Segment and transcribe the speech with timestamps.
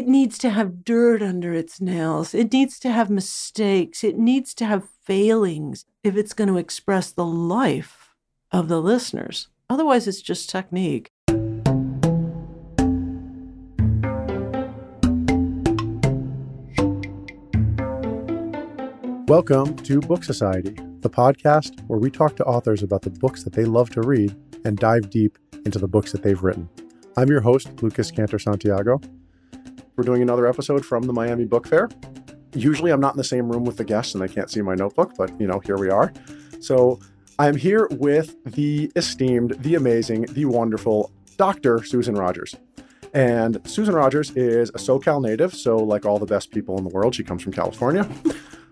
[0.00, 2.34] it needs to have dirt under its nails.
[2.34, 4.02] It needs to have mistakes.
[4.02, 8.08] It needs to have failings if it's going to express the life
[8.50, 9.48] of the listeners.
[9.68, 11.10] Otherwise, it's just technique.
[19.28, 23.52] Welcome to Book Society, the podcast where we talk to authors about the books that
[23.52, 25.36] they love to read and dive deep
[25.66, 26.70] into the books that they've written.
[27.18, 28.98] I'm your host, Lucas Cantor Santiago,
[29.96, 31.88] we're doing another episode from the Miami Book Fair.
[32.54, 34.74] Usually I'm not in the same room with the guests and they can't see my
[34.74, 36.12] notebook, but you know, here we are.
[36.60, 37.00] So
[37.38, 41.82] I'm here with the esteemed, the amazing, the wonderful Dr.
[41.84, 42.54] Susan Rogers.
[43.12, 46.90] And Susan Rogers is a SoCal native, so like all the best people in the
[46.90, 48.08] world, she comes from California.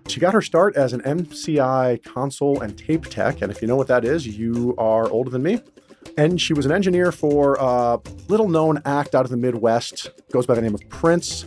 [0.06, 3.76] She got her start as an MCI console and tape tech, and if you know
[3.76, 5.60] what that is, you are older than me
[6.18, 10.46] and she was an engineer for a little known act out of the Midwest, goes
[10.46, 11.46] by the name of Prince.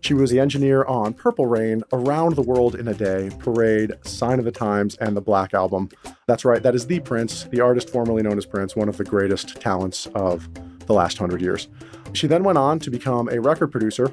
[0.00, 4.40] She was the engineer on Purple Rain, Around the World in a Day, Parade, Sign
[4.40, 5.88] of the Times, and the Black Album.
[6.26, 9.04] That's right, that is the Prince, the artist formerly known as Prince, one of the
[9.04, 10.48] greatest talents of
[10.86, 11.68] the last hundred years.
[12.12, 14.12] She then went on to become a record producer.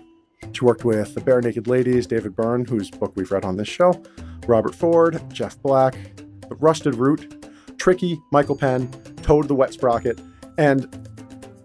[0.51, 3.94] She worked with the Barenaked Ladies, David Byrne, whose book we've read on this show,
[4.41, 5.95] Robben Ford, Jeff Black,
[6.47, 7.45] The Rusted Root,
[7.77, 10.19] Tricky, Michael Penn, Toad the Wet Sprocket.
[10.57, 10.87] And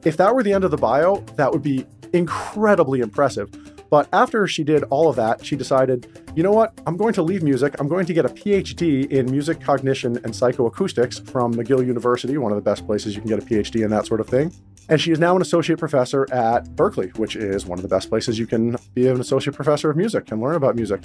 [0.05, 3.51] if that were the end of the bio, that would be incredibly impressive.
[3.91, 6.81] But after she did all of that, she decided, you know what?
[6.87, 7.75] I'm going to leave music.
[7.81, 12.53] I'm going to get a PhD in music cognition and psychoacoustics from McGill University, one
[12.53, 14.53] of the best places you can get a PhD in that sort of thing.
[14.89, 18.09] And she is now an associate professor at Berkeley, which is one of the best
[18.09, 21.01] places you can be an associate professor of music and learn about music.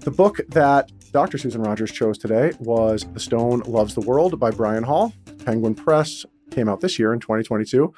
[0.00, 1.38] The book that Dr.
[1.38, 5.12] Susan Rogers chose today was The Stone Loves the World by Brian Hall.
[5.44, 7.94] Penguin Press came out this year in 2022.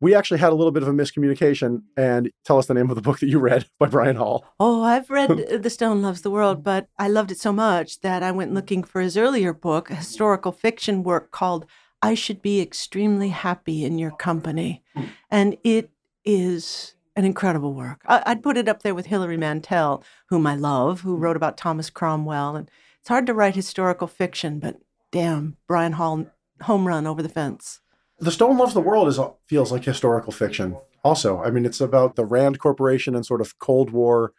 [0.00, 2.96] We actually had a little bit of a miscommunication and tell us the name of
[2.96, 4.46] the book that you read by Brian Hall.
[4.58, 5.28] Oh, I've read
[5.62, 8.82] The Stone Loves the World, but I loved it so much that I went looking
[8.82, 11.66] for his earlier book, a historical fiction work called
[12.00, 14.82] I Should Be Extremely Happy in Your Company.
[15.30, 15.90] And it
[16.24, 18.02] is an incredible work.
[18.06, 21.56] I, would put it up there with Hilary Mantel, whom I love, who wrote about
[21.56, 22.56] Thomas Cromwell.
[22.56, 22.70] And
[23.00, 24.80] it's hard to write historical fiction, but
[25.12, 26.26] damn, Brian Hall
[26.62, 27.80] home run over the fence.
[28.18, 30.76] The Stone Loves the World is feels like historical fiction.
[31.02, 34.32] Also, I mean, it's about the Rand Corporation and sort of Cold War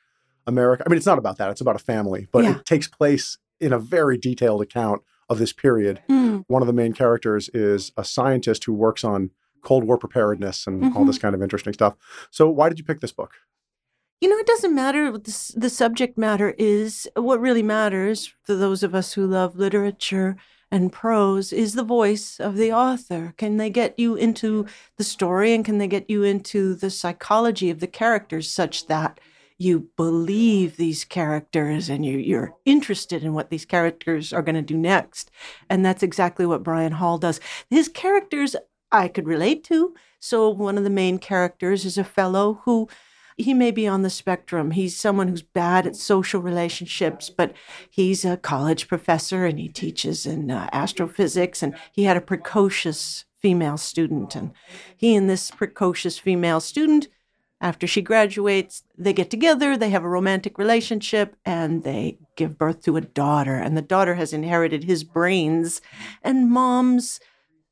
[0.47, 0.83] America.
[0.85, 1.51] I mean, it's not about that.
[1.51, 2.57] It's about a family, but yeah.
[2.57, 6.01] it takes place in a very detailed account of this period.
[6.09, 6.45] Mm.
[6.47, 9.31] One of the main characters is a scientist who works on
[9.65, 10.97] Cold War preparedness and mm-hmm.
[10.97, 11.95] all this kind of interesting stuff.
[12.31, 13.33] So, why did you pick this book?
[14.21, 17.09] You know, it doesn't matter what the, the subject matter is.
[17.15, 20.37] What really matters for those of us who love literature
[20.71, 23.33] and prose is the voice of the author.
[23.37, 24.65] Can they get you into
[24.97, 29.19] the story and can they get you into the psychology of the characters such that
[29.57, 34.61] you believe these characters and you, you're interested in what these characters are going to
[34.61, 35.29] do next?
[35.69, 37.39] And that's exactly what Brian Hall does.
[37.69, 38.55] His characters
[38.91, 39.93] I could relate to.
[40.19, 42.89] So, one of the main characters is a fellow who
[43.37, 44.71] he may be on the spectrum.
[44.71, 47.53] He's someone who's bad at social relationships, but
[47.89, 51.61] he's a college professor and he teaches in uh, astrophysics.
[51.61, 54.35] And he had a precocious female student.
[54.35, 54.53] And
[54.95, 57.09] he and this precocious female student,
[57.59, 62.83] after she graduates, they get together, they have a romantic relationship, and they give birth
[62.83, 63.55] to a daughter.
[63.55, 65.81] And the daughter has inherited his brains
[66.23, 67.19] and mom's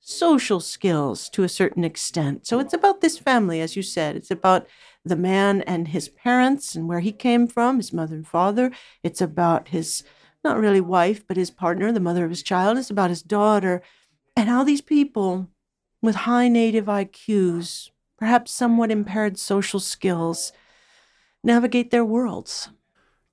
[0.06, 2.46] social skills to a certain extent.
[2.46, 4.18] So it's about this family, as you said.
[4.18, 4.68] It's about
[5.06, 8.72] the man and his parents and where he came from, his mother and father.
[9.02, 10.04] It's about his,
[10.44, 12.78] not really wife, but his partner, the mother of his child.
[12.78, 13.82] It's about his daughter
[14.36, 15.48] and how these people
[16.02, 20.52] with high native IQs, perhaps somewhat impaired social skills,
[21.46, 22.70] navigate their worlds.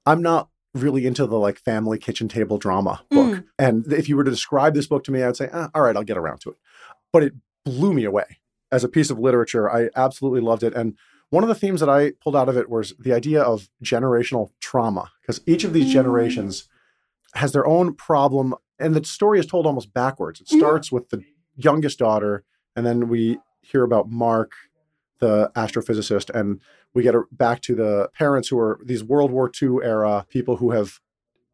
[0.06, 3.36] I'm not really into the like family kitchen table drama book.
[3.36, 3.44] Mm.
[3.58, 5.82] And if you were to describe this book to me, I would say, ah, all
[5.82, 6.56] right, I'll get around to it.
[7.12, 8.38] But it blew me away
[8.70, 9.70] as a piece of literature.
[9.70, 10.74] I absolutely loved it.
[10.74, 10.96] And
[11.30, 14.50] one of the themes that I pulled out of it was the idea of generational
[14.60, 15.92] trauma, because each of these mm.
[15.92, 16.68] generations
[17.34, 18.54] has their own problem.
[18.78, 20.40] And the story is told almost backwards.
[20.40, 20.58] It mm-hmm.
[20.58, 20.92] starts mm.
[20.92, 21.22] with the
[21.56, 24.52] youngest daughter, and then we hear about Mark,
[25.18, 26.60] the astrophysicist, and
[26.94, 30.72] we get back to the parents who are these World War II era people who
[30.72, 30.98] have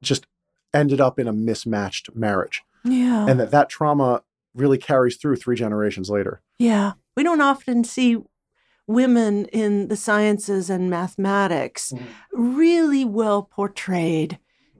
[0.02, 0.26] just
[0.72, 2.62] ended up in a mismatched marriage.
[2.84, 3.26] Yeah.
[3.28, 4.22] And that that trauma
[4.54, 6.40] really carries through three generations later.
[6.58, 6.92] Yeah.
[7.16, 8.18] We don't often see
[8.86, 12.56] women in the sciences and mathematics mm-hmm.
[12.56, 14.38] really well portrayed.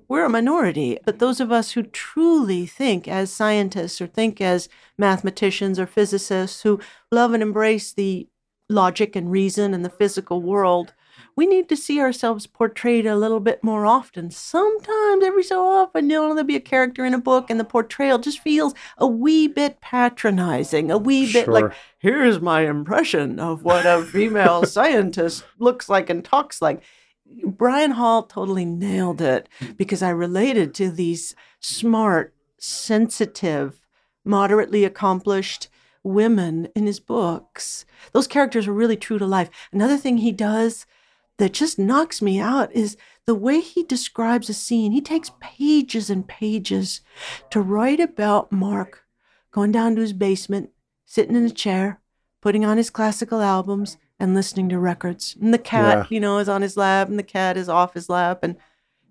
[0.09, 4.69] We're a minority, but those of us who truly think as scientists or think as
[4.97, 6.79] mathematicians or physicists who
[7.11, 8.29] love and embrace the
[8.68, 10.92] logic and reason and the physical world,
[11.34, 14.30] we need to see ourselves portrayed a little bit more often.
[14.30, 17.64] Sometimes, every so often, you know, there'll be a character in a book and the
[17.64, 23.62] portrayal just feels a wee bit patronizing, a wee bit like, here's my impression of
[23.62, 26.82] what a female scientist looks like and talks like.
[27.44, 29.76] Brian Hall totally nailed it mm.
[29.76, 33.84] because I related to these smart, sensitive,
[34.24, 35.68] moderately accomplished
[36.06, 37.85] women in his books.
[38.12, 39.50] Those characters are really true to life.
[39.73, 40.87] Another thing he does
[41.38, 44.93] that just knocks me out is the way he describes a scene.
[44.93, 47.00] He takes pages and pages
[47.50, 49.05] to write about Mark
[49.50, 50.70] going down to his basement,
[51.05, 52.00] sitting in a chair,
[52.41, 55.37] putting on his classical albums, and listening to records.
[55.41, 56.06] And the cat, yeah.
[56.14, 58.56] you know, is on his lap, and the cat is off his lap, and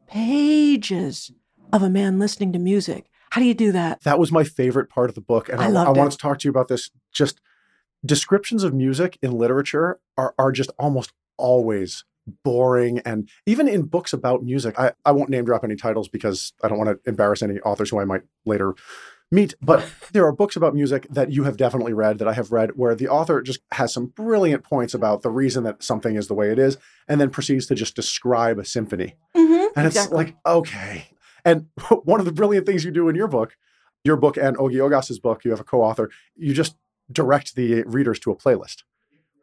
[0.08, 1.32] pages
[1.74, 3.10] of a man listening to music.
[3.32, 4.02] How do you do that?
[4.04, 5.50] That was my favorite part of the book.
[5.50, 6.90] And I, I, I wanted to talk to you about this.
[7.12, 7.42] Just
[8.06, 12.06] descriptions of music in literature are, are just almost always
[12.44, 13.00] boring.
[13.00, 16.68] And even in books about music, I, I won't name drop any titles because I
[16.68, 18.74] don't want to embarrass any authors who I might later
[19.32, 19.56] meet.
[19.62, 22.72] But there are books about music that you have definitely read that I have read
[22.76, 26.34] where the author just has some brilliant points about the reason that something is the
[26.34, 26.78] way it is,
[27.08, 29.16] and then proceeds to just describe a symphony.
[29.36, 31.10] Mm-hmm, and it's like, okay.
[31.46, 31.68] And
[32.04, 33.56] one of the brilliant things you do in your book,
[34.04, 36.76] your book and Ogi Ogas's book, you have a co-author, you just
[37.10, 38.84] direct the readers to a playlist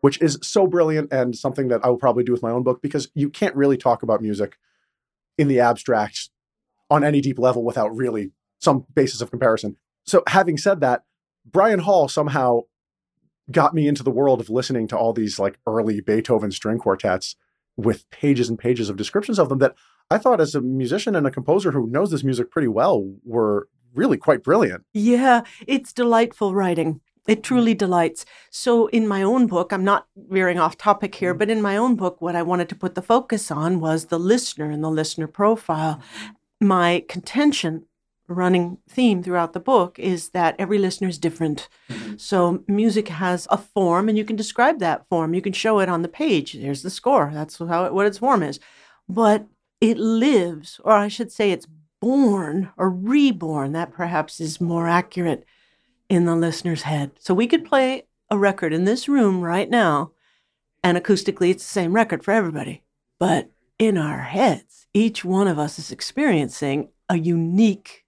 [0.02, 2.82] which is so brilliant and something that I will probably do with my own book
[2.82, 4.58] because you can't really talk about music
[5.38, 6.28] in the abstract
[6.90, 9.76] on any deep level without really some basis of comparison.
[10.05, 11.05] So, having said that,
[11.46, 12.62] Brian Hall somehow
[13.50, 17.37] got me into the world of listening to all these like early Beethoven string quartets
[17.76, 19.74] with pages and pages of descriptions of them that
[20.10, 23.69] I thought, as a musician and a composer who knows this music pretty well, were
[23.94, 24.84] really quite brilliant.
[24.92, 27.00] Yeah, it's delightful writing.
[27.26, 27.42] It mm.
[27.42, 28.24] truly delights.
[28.50, 31.38] So, in my own book, I'm not veering off topic here, mm.
[31.38, 34.19] but in my own book, what I wanted to put the focus on was the
[34.19, 35.96] listener and the listener profile.
[35.96, 36.66] Mm.
[36.66, 37.86] My contention,
[38.32, 41.69] running theme throughout the book, is that every listener is different.
[41.88, 42.17] Mm-hmm.
[42.17, 45.34] So, music has a form, and you can describe that form.
[45.34, 46.55] You can show it on the page.
[46.55, 47.31] There's the score.
[47.32, 48.58] That's how it, what its form is.
[49.08, 49.46] But
[49.81, 51.67] it lives, or I should say, it's
[52.00, 53.73] born or reborn.
[53.73, 55.44] That perhaps is more accurate
[56.08, 57.12] in the listener's head.
[57.19, 60.12] So we could play a record in this room right now,
[60.82, 62.82] and acoustically, it's the same record for everybody.
[63.19, 68.01] But in our heads, each one of us is experiencing a unique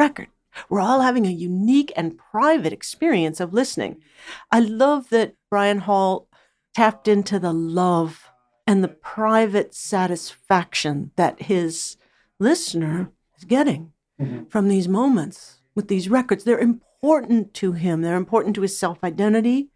[0.00, 0.28] record.
[0.68, 4.02] We're all having a unique and private experience of listening.
[4.50, 6.28] I love that Brian Hall
[6.74, 8.30] tapped into the love
[8.66, 11.96] and the private satisfaction that his
[12.38, 14.44] listener is getting mm-hmm.
[14.46, 16.42] from these moments with these records.
[16.44, 18.02] They're important important to him.
[18.02, 19.70] They're important to his self identity,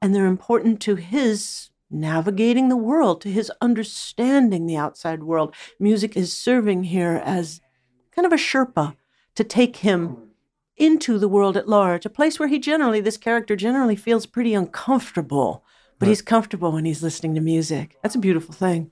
[0.00, 5.54] and they're important to his navigating the world, to his understanding the outside world.
[5.78, 7.60] Music is serving here as
[8.12, 8.96] kind of a Sherpa
[9.34, 10.30] to take him
[10.76, 14.54] into the world at large, a place where he generally, this character generally feels pretty
[14.54, 15.64] uncomfortable,
[15.98, 16.10] but right.
[16.10, 17.96] he's comfortable when he's listening to music.
[18.02, 18.90] That's a beautiful thing.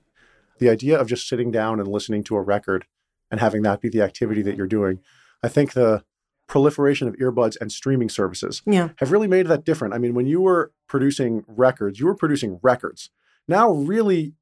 [0.59, 2.85] The idea of just sitting down and listening to a record
[3.29, 4.99] and having that be the activity that you're doing,
[5.43, 6.03] I think the
[6.47, 8.89] proliferation of earbuds and streaming services yeah.
[8.97, 9.93] have really made that different.
[9.93, 13.09] I mean, when you were producing records, you were producing records.
[13.47, 14.33] Now, really,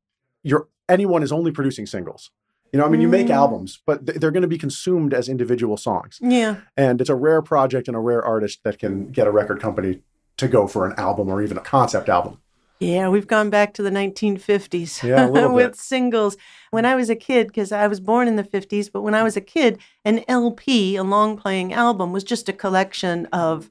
[0.44, 2.32] you're anyone is only producing singles.
[2.72, 3.32] You know, I mean, you make mm.
[3.32, 6.20] albums, but th- they're going to be consumed as individual songs.
[6.22, 6.58] Yeah.
[6.78, 10.02] And it's a rare project and a rare artist that can get a record company
[10.38, 12.40] to go for an album or even a concept album.
[12.80, 16.38] Yeah, we've gone back to the 1950s yeah, with singles.
[16.72, 19.24] When I was a kid, because I was born in the 50s, but when I
[19.24, 23.70] was a kid, an LP, a long playing album, was just a collection of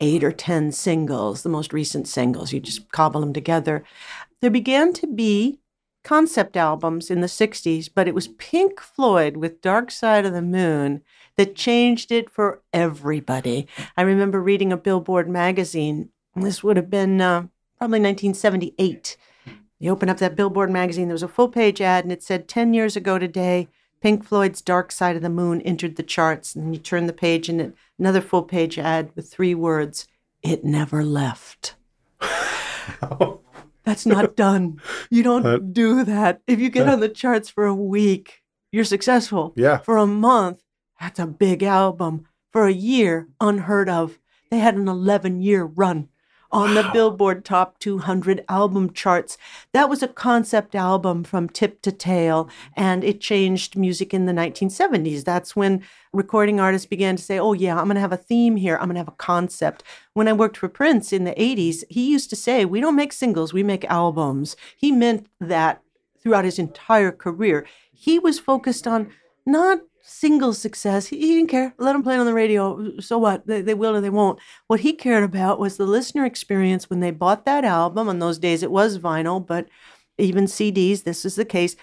[0.00, 2.52] eight or 10 singles, the most recent singles.
[2.52, 3.84] You just cobble them together.
[4.40, 5.58] There began to be
[6.06, 10.40] concept albums in the 60s, but it was Pink Floyd with Dark Side of the
[10.40, 11.02] Moon
[11.36, 13.66] that changed it for everybody.
[13.96, 16.10] I remember reading a Billboard magazine.
[16.36, 17.20] This would have been.
[17.20, 17.48] Uh,
[17.78, 19.16] probably 1978.
[19.78, 22.48] You open up that Billboard magazine, there was a full page ad, and it said
[22.48, 23.68] 10 years ago today,
[24.00, 26.54] Pink Floyd's Dark Side of the Moon entered the charts.
[26.54, 30.06] And you turn the page, and it, another full page ad with three words
[30.42, 31.74] It never left.
[33.86, 34.82] That's not done.
[35.10, 36.42] You don't do that.
[36.46, 39.54] If you get on the charts for a week, you're successful.
[39.56, 39.78] Yeah.
[39.78, 40.62] For a month,
[41.00, 42.26] that's a big album.
[42.52, 44.18] For a year, unheard of.
[44.50, 46.08] They had an 11 year run
[46.56, 46.82] on wow.
[46.82, 49.36] the Billboard Top 200 album charts.
[49.72, 54.32] That was a concept album from tip to tail, and it changed music in the
[54.32, 55.22] 1970s.
[55.22, 55.82] That's when
[56.14, 58.86] recording artists began to say, oh, yeah, I'm going to have a theme here, I'm
[58.86, 59.82] going to have a concept.
[60.14, 63.12] When I worked for Prince in the 80s, he used to say, we don't make
[63.12, 64.56] singles, we make albums.
[64.78, 65.82] He meant that
[66.22, 67.66] throughout his entire career.
[67.92, 69.10] He was focused on
[69.44, 71.06] not single success.
[71.06, 71.74] He, he didn't care.
[71.78, 72.98] Let them play it on the radio.
[73.00, 73.46] So what?
[73.46, 74.38] They, they will or they won't.
[74.68, 78.08] What he cared about was the listener experience when they bought that album.
[78.08, 79.66] In those days, it was vinyl, but
[80.16, 81.76] even CDs, this is the case.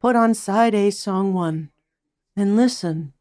[0.00, 1.70] Put on side A, song one,
[2.36, 3.12] and listen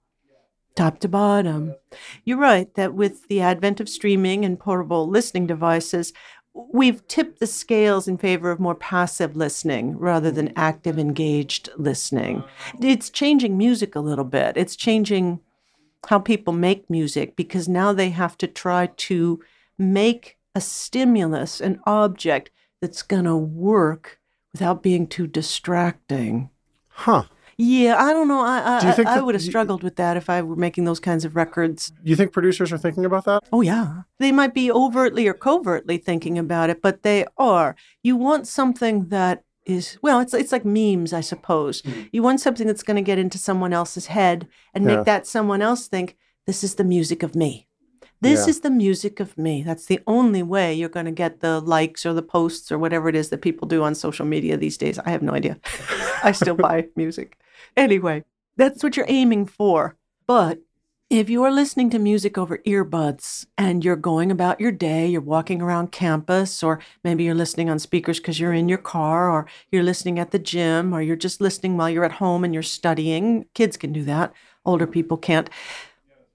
[0.75, 1.75] top to bottom.
[2.23, 6.13] You're right that with the advent of streaming and portable listening devices,
[6.53, 12.43] we've tipped the scales in favor of more passive listening rather than active, engaged listening.
[12.79, 14.57] It's changing music a little bit.
[14.57, 15.39] It's changing
[16.07, 19.41] how people make music because now they have to try to
[19.77, 24.19] make a stimulus, an object that's going to work
[24.51, 26.50] without being too distracting.
[26.89, 27.24] Huh.
[27.57, 28.41] Yeah, I don't know.
[28.41, 31.00] I Do I, think I would have struggled with that if I were making those
[31.00, 31.91] kinds of records.
[32.03, 33.43] You think producers are thinking about that?
[33.51, 37.75] Oh yeah, they might be overtly or covertly thinking about it, but they are.
[38.01, 41.81] You want something that is well, it's it's like memes, I suppose.
[41.81, 42.03] Hmm.
[42.12, 45.62] You want something that's going to get into someone else's head and make that someone
[45.62, 47.67] else think this is the music of me.
[48.23, 48.51] This Yeah.
[48.51, 49.63] is the music of me.
[49.63, 53.09] That's the only way you're going to get the likes or the posts or whatever
[53.09, 54.97] it is that people do on social media these days.
[54.99, 55.57] I have no idea.
[56.23, 57.37] I still buy music.
[57.75, 58.23] Anyway,
[58.55, 59.97] that's what you're aiming for.
[60.25, 60.59] But
[61.09, 65.61] if you're listening to music over earbuds and you're going about your day, you're walking
[65.61, 69.83] around campus, or maybe you're listening on speakers because you're in your car, or you're
[69.83, 73.45] listening at the gym, or you're just listening while you're at home and you're studying.
[73.53, 74.31] Kids can do that,
[74.65, 75.49] older people can't.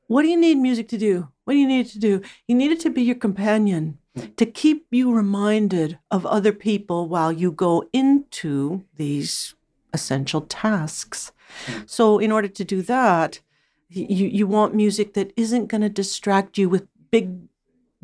[0.06, 1.28] What do you need music to do?
[1.48, 2.20] What do you need to do?
[2.46, 3.96] You need it to be your companion,
[4.36, 9.54] to keep you reminded of other people while you go into these
[9.94, 11.32] essential tasks.
[11.86, 13.40] So, in order to do that,
[13.88, 17.48] you, you want music that isn't going to distract you with big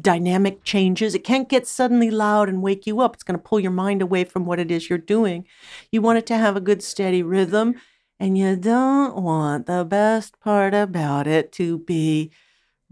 [0.00, 1.14] dynamic changes.
[1.14, 3.12] It can't get suddenly loud and wake you up.
[3.12, 5.46] It's going to pull your mind away from what it is you're doing.
[5.92, 7.74] You want it to have a good, steady rhythm,
[8.18, 12.30] and you don't want the best part about it to be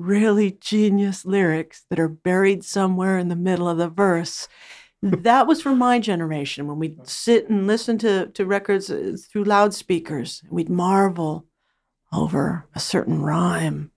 [0.02, 4.48] really genius lyrics that are buried somewhere in the middle of the verse.
[5.02, 9.44] that was for my generation when we'd sit and listen to, to records uh, through
[9.44, 10.42] loudspeakers.
[10.50, 11.46] We'd marvel
[12.12, 13.90] over a certain rhyme,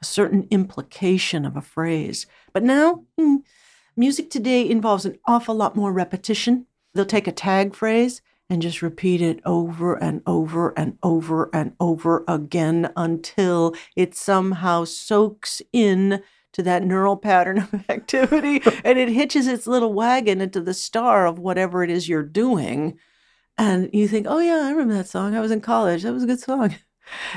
[0.00, 2.26] a certain implication of a phrase.
[2.52, 3.36] But now, hmm,
[3.96, 6.66] music today involves an awful lot more repetition.
[6.94, 11.74] They'll take a tag phrase and just repeat it over and over and over and
[11.80, 19.08] over again until it somehow soaks in to that neural pattern of activity and it
[19.08, 22.98] hitches its little wagon into the star of whatever it is you're doing.
[23.56, 25.34] And you think, oh, yeah, I remember that song.
[25.34, 26.02] I was in college.
[26.02, 26.76] That was a good song.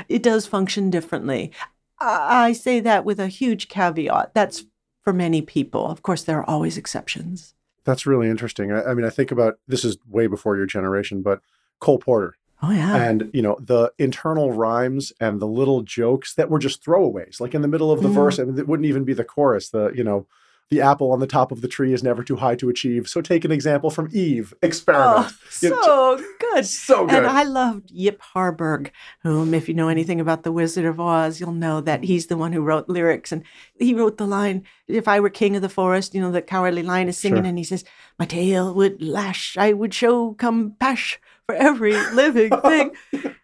[0.08, 1.50] It does function differently.
[1.98, 4.34] I I say that with a huge caveat.
[4.34, 4.64] That's
[5.02, 5.86] for many people.
[5.86, 7.54] Of course, there are always exceptions.
[7.84, 8.70] That's really interesting.
[8.72, 11.40] I, I mean, I think about this is way before your generation, but
[11.80, 12.94] Cole Porter Oh, yeah.
[12.96, 17.54] and you know the internal rhymes and the little jokes that were just throwaways, like
[17.56, 18.14] in the middle of the Mm.
[18.14, 19.70] verse, and it wouldn't even be the chorus.
[19.70, 20.26] The you know,
[20.72, 23.06] the apple on the top of the tree is never too high to achieve.
[23.06, 24.54] So take an example from Eve.
[24.62, 25.26] Experiment.
[25.62, 26.64] Oh, know, so good.
[26.64, 27.14] so good.
[27.18, 28.90] And I loved Yip Harburg,
[29.22, 32.38] whom, if you know anything about The Wizard of Oz, you'll know that he's the
[32.38, 33.32] one who wrote lyrics.
[33.32, 33.44] And
[33.78, 36.82] he wrote the line, If I were king of the forest, you know, the cowardly
[36.82, 37.48] lion is singing, Sure.
[37.48, 37.84] and he says,
[38.18, 42.92] My tail would lash, I would show compassion for every living thing.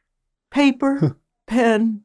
[0.50, 2.04] Paper, pen,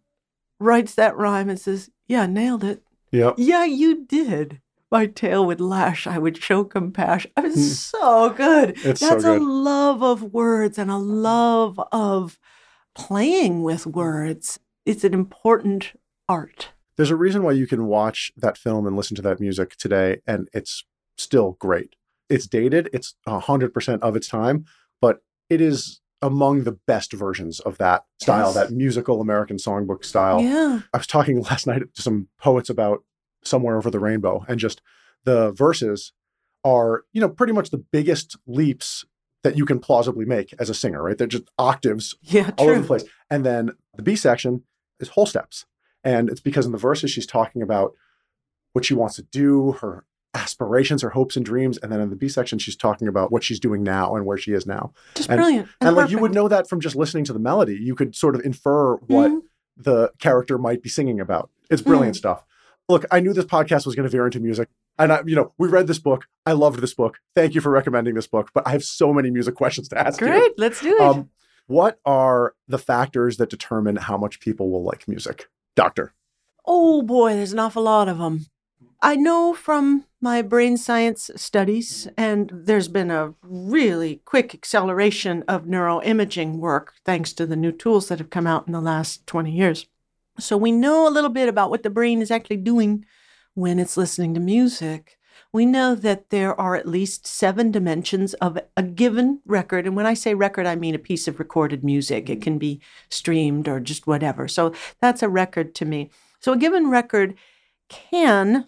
[0.60, 2.84] writes that rhyme and says, Yeah, nailed it.
[3.10, 3.36] yep.
[3.38, 4.60] Yeah, you did.
[4.94, 7.32] My tail would lash, I would show compassion.
[7.36, 8.78] I was so good.
[8.78, 8.90] Hmm.
[8.90, 12.38] It's so That's a love of words and a love of
[12.94, 14.60] playing with words.
[14.86, 15.94] It's an important
[16.30, 16.70] art.
[16.96, 20.22] There's a reason why you can watch that film and listen to that music today,
[20.28, 20.84] and it's
[21.18, 21.96] still great.
[22.30, 22.88] It's dated.
[22.94, 24.66] It's hundred percent of its time,
[25.02, 28.54] but it is among the best versions of that style, Yes.
[28.54, 30.40] that musical American songbook style.
[30.40, 30.82] Yeah.
[30.94, 33.04] I was talking last night to some poets about
[33.46, 34.82] Somewhere Over the Rainbow, and just
[35.24, 36.14] the verses
[36.64, 39.06] are, you know, pretty much the biggest leaps
[39.44, 41.18] that you can plausibly make as a singer, right?
[41.18, 43.04] They're just octaves Yeah, all over the place.
[43.30, 44.64] And then the B section
[45.02, 45.66] is whole steps.
[46.04, 47.94] And it's because in the verses she's talking about
[48.72, 51.78] what she wants to do, her aspirations, her hopes and dreams.
[51.78, 54.38] And then in the B section, she's talking about what she's doing now and where
[54.38, 54.94] she is now.
[55.16, 55.68] Just and- brilliant.
[55.82, 57.76] And, like you would know that from just listening to the melody.
[57.76, 59.42] You could sort of infer what Mhm.
[59.78, 61.50] the character might be singing about.
[61.70, 62.20] It's brilliant Mm.
[62.20, 62.46] stuff.
[62.94, 64.70] Look, I knew this podcast was going to veer into music.
[65.00, 66.28] And I, you know, we read this book.
[66.46, 67.18] I loved this book.
[67.36, 68.52] Thank you for recommending this book.
[68.54, 70.28] But I have so many music questions to ask you.
[70.28, 70.52] Great.
[70.58, 71.02] Let's do it.
[71.02, 71.30] Um,
[71.68, 76.14] what are the factors that determine how much people will like music, Doctor?
[76.66, 78.46] oh boy, there's an awful lot of them.
[79.02, 85.66] I know from my brain science studies, and there's been a really quick acceleration of
[85.66, 89.52] neuroimaging work thanks to the new tools that have come out in the last 20
[89.52, 89.88] years.
[90.40, 93.06] So we know a little bit about what the brain is actually doing
[93.54, 95.18] when it's listening to music.
[95.52, 99.86] We know that there are at least seven dimensions of a given record.
[99.86, 102.30] And when I say record, I mean a piece of recorded music.
[102.30, 102.42] It mm-hmm.
[102.42, 104.48] can be streamed or just whatever.
[104.48, 106.10] So that's a record to me.
[106.40, 107.36] So a given record
[107.88, 108.68] can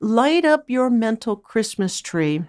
[0.00, 2.44] light up your mental Christmas tree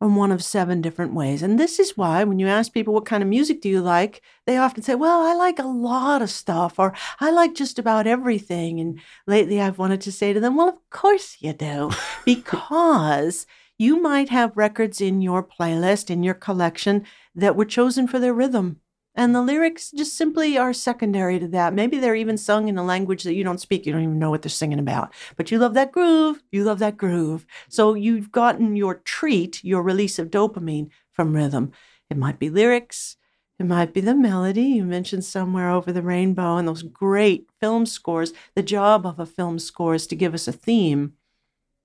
[0.00, 1.42] in one of seven different ways.
[1.42, 4.22] And this is why when you ask people, what kind of music do you like?
[4.46, 8.06] They often say, well, I like a lot of stuff, or I like just about
[8.06, 8.78] everything.
[8.78, 11.90] And lately I've wanted to say to them, well, of course you do,
[12.24, 13.46] because
[13.78, 18.34] you might have records in your playlist, in your collection that were chosen for their
[18.34, 18.80] rhythm
[19.16, 21.72] and the lyrics just simply are secondary to that.
[21.72, 23.86] Maybe they're even sung in a language that you don't speak.
[23.86, 25.12] You don't even know what they're singing about.
[25.36, 26.42] But you love that groove.
[26.52, 27.46] You love that groove.
[27.68, 31.72] So you've gotten your treat, your release of dopamine from rhythm.
[32.10, 33.16] It might be lyrics.
[33.58, 34.62] It might be the melody.
[34.62, 38.34] You mentioned Somewhere Over the Rainbow and those great film scores.
[38.54, 41.14] The job of a film score is to give us a theme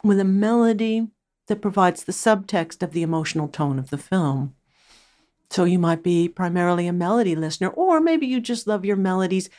[0.03, 1.07] with a melody
[1.47, 4.53] that provides the subtext of the emotional tone of the film.
[5.51, 9.49] So you might be primarily a melody listener, or maybe you just love your melodies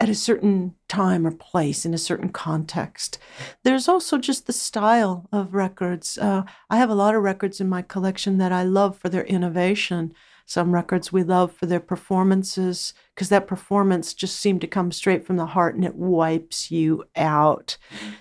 [0.00, 3.20] at a certain time or place in a certain context.
[3.62, 6.18] There's also just the style of records.
[6.18, 9.22] Uh, I have a lot of records in my collection that I love for their
[9.22, 10.12] innovation.
[10.44, 15.24] Some records we love for their performances because that performance just seemed to come straight
[15.24, 17.76] from the heart and it wipes you out.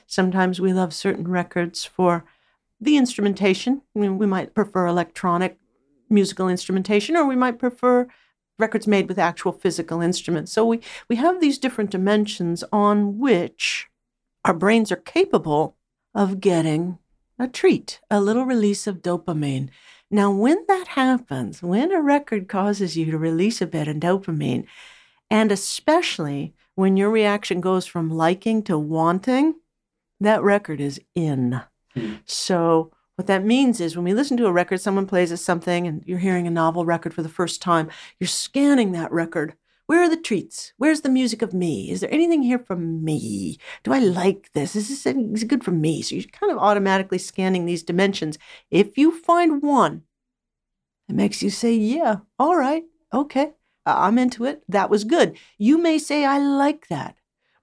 [0.05, 2.25] Sometimes we love certain records for
[2.79, 3.81] the instrumentation.
[3.95, 5.57] I mean, we might prefer electronic
[6.11, 8.07] musical instrumentation, or we might prefer
[8.59, 10.51] records made with actual physical instruments.
[10.51, 13.87] So we, we have these different dimensions on which
[14.45, 15.75] our brains are capable
[16.13, 16.99] of getting
[17.39, 19.69] a treat, a little release of dopamine.
[20.09, 24.65] Now, when that happens, when a record causes you to release a bit of dopamine,
[25.29, 29.55] and especially when your reaction goes from liking to wanting,
[30.19, 31.61] that record is in.
[31.95, 32.19] Mm.
[32.25, 35.85] So what that means is when we listen to a record, someone plays us something
[35.85, 37.87] and you're hearing a novel record for the first time,
[38.19, 39.53] you're scanning that record.
[39.85, 40.73] Where are the treats?
[40.77, 41.91] Where's the music of me?
[41.91, 43.59] Is there anything here from me?
[43.83, 44.75] Do I like this?
[44.75, 46.01] Is this good for me?
[46.01, 48.39] So you're kind of automatically scanning these dimensions.
[48.71, 50.01] If you find one
[51.07, 53.51] that makes you say, yeah, all right, okay,
[53.85, 54.63] I'm into it.
[54.67, 55.37] That was good.
[55.59, 57.17] You may say, I like that.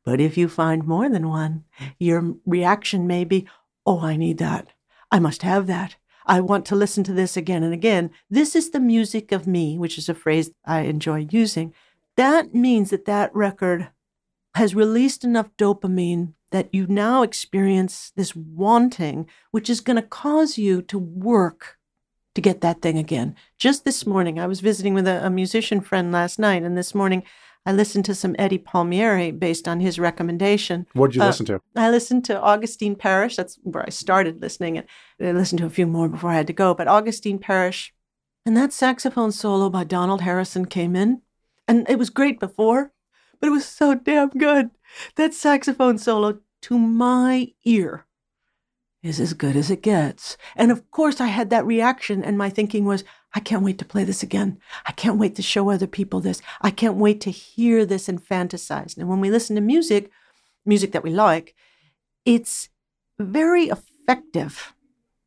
[0.04, 1.64] But if you find more than one,
[1.98, 3.48] your reaction may be,
[3.84, 4.68] oh, I need that.
[5.10, 5.96] I must have that.
[6.26, 8.10] I want to listen to this again and again.
[8.28, 11.72] This is the music of me, which is a phrase I enjoy using.
[12.16, 13.88] That means that that record
[14.54, 20.58] has released enough dopamine that you now experience this wanting, which is going to cause
[20.58, 21.78] you to work
[22.34, 23.34] to get that thing again.
[23.58, 26.94] Just this morning, I was visiting with a, a musician friend last night, and this
[26.94, 27.22] morning
[27.68, 30.86] I listened to some Eddie Palmieri based on his recommendation.
[30.94, 31.60] What did you uh, listen to?
[31.76, 33.36] I listened to Augustine Parish.
[33.36, 34.78] That's where I started listening.
[34.78, 34.86] And
[35.20, 36.72] I listened to a few more before I had to go.
[36.72, 37.92] But Augustine Parish
[38.46, 41.20] and that saxophone solo by Donald Harrison came in.
[41.68, 42.94] And it was great before,
[43.38, 44.70] but it was so damn good.
[45.16, 48.06] That saxophone solo to my ear
[49.02, 50.36] is as good as it gets.
[50.56, 53.84] And of course, I had that reaction, and my thinking was, I can't wait to
[53.84, 54.58] play this again.
[54.86, 56.40] I can't wait to show other people this.
[56.60, 58.96] I can't wait to hear this and fantasize.
[58.96, 60.10] And when we listen to music,
[60.64, 61.54] music that we like,
[62.24, 62.68] it's
[63.18, 64.74] very effective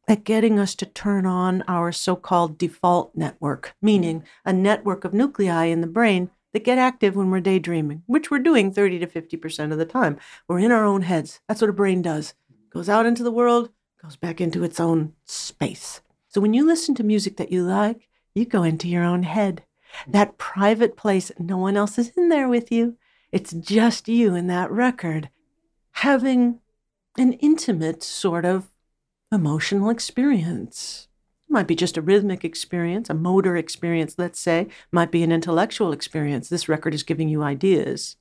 [0.07, 5.13] at getting us to turn on our so called default network, meaning a network of
[5.13, 9.07] nuclei in the brain that get active when we're daydreaming, which we're doing 30 to
[9.07, 10.17] 50% of the time.
[10.49, 11.39] We're in our own heads.
[11.47, 12.33] That's what a brain does
[12.71, 13.69] goes out into the world,
[14.01, 16.01] goes back into its own space.
[16.27, 19.63] So when you listen to music that you like, you go into your own head,
[20.07, 21.31] that private place.
[21.37, 22.97] No one else is in there with you.
[23.31, 25.29] It's just you and that record
[25.95, 26.59] having
[27.17, 28.71] an intimate sort of
[29.31, 31.07] emotional experience.
[31.49, 35.31] It might be just a rhythmic experience, a motor experience, let's say, might be an
[35.31, 36.47] intellectual experience.
[36.47, 38.15] This record is giving you ideas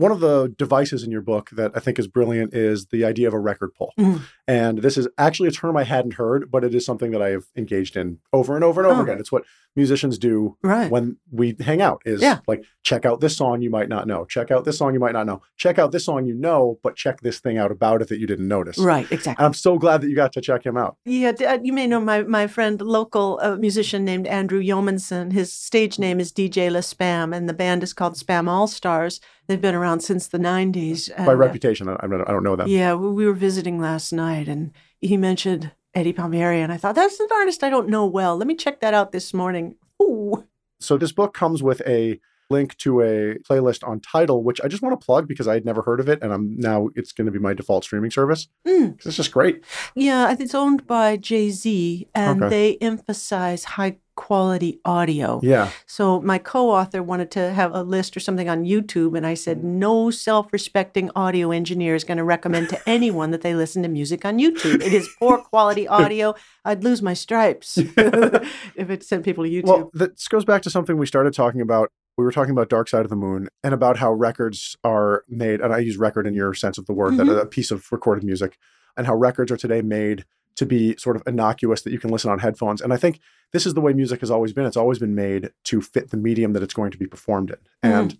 [0.00, 3.28] one of the devices in your book that I think is brilliant is the idea
[3.28, 3.92] of a record pull.
[3.98, 4.22] Mm.
[4.48, 7.28] And this is actually a term I hadn't heard, but it is something that I
[7.28, 9.04] have engaged in over and over and over oh.
[9.04, 9.18] again.
[9.18, 9.44] It's what
[9.76, 10.90] musicians do Right.
[10.90, 12.38] when we hang out is Yeah.
[12.46, 15.12] like check out this song you might not know check out this song you might
[15.12, 18.08] not know check out this song you know but check this thing out about it
[18.08, 19.06] that you didn't notice right.
[19.12, 19.36] Exactly.
[19.38, 21.86] and i'm so glad that you got to check him out Yeah, uh, you may
[21.86, 25.32] know my, my friend, local uh, musician named Andrew Yeomanson.
[25.32, 29.20] His stage name is DJ Le Spam, and the band is called Spam All Stars.
[29.46, 31.10] They've been around since the 90s.
[31.16, 33.80] And, by uh, reputation I, I don't I don't know them Yeah, we were visiting
[33.80, 37.88] last night, and he mentioned Eddie Palmieri, and I thought, that's an artist I don't
[37.88, 38.36] know well.
[38.36, 39.76] Let me check that out this morning.
[40.02, 40.46] Ooh.
[40.78, 42.18] so this book comes with a
[42.50, 45.64] link to a playlist on Tidal which i just want to plug because i had
[45.64, 48.48] never heard of it and i'm now it's going to be my default streaming service
[48.66, 48.96] Mm.
[49.06, 52.50] it's just great Yeah, it's owned by Jay Z, and Okay.
[52.50, 55.40] they emphasize high quality audio.
[55.42, 59.32] yeah So my co-author wanted to have a list or something on YouTube, and I
[59.34, 63.88] said no self-respecting audio engineer is going to recommend to anyone that they listen to
[63.88, 64.82] music on YouTube.
[64.82, 66.34] It is poor quality audio.
[66.64, 67.78] I'd lose my stripes
[68.76, 69.64] if it sent people to YouTube.
[69.68, 71.90] Well, this goes back to something we started talking about.
[72.20, 75.60] We were talking about Dark Side of the Moon and about how records are made,
[75.62, 77.26] and I use record in your sense of the word, Mhm.
[77.26, 78.58] that a piece of recorded music,
[78.96, 82.30] and how records are today made to be sort of innocuous that you can listen
[82.30, 82.82] on headphones.
[82.82, 83.20] And I think
[83.52, 84.66] this is the way music has always been.
[84.66, 87.56] It's always been made to fit the medium that it's going to be performed in.
[87.56, 87.94] Mhm.
[87.94, 88.18] And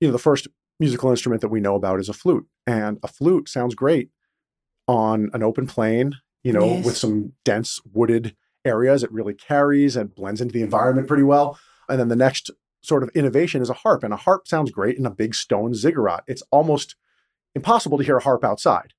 [0.00, 0.46] you know, the first
[0.78, 4.10] musical instrument that we know about is a flute, and a flute sounds great
[4.86, 6.84] on an open plain, you know, Yes.
[6.84, 9.02] with some dense wooded areas.
[9.02, 11.58] It really carries and blends into the environment pretty well.
[11.88, 14.96] And then the next sort of innovation is a harp, and a harp sounds great
[14.98, 16.24] in a big stone ziggurat.
[16.26, 16.96] It's almost
[17.54, 18.92] impossible to hear a harp outside.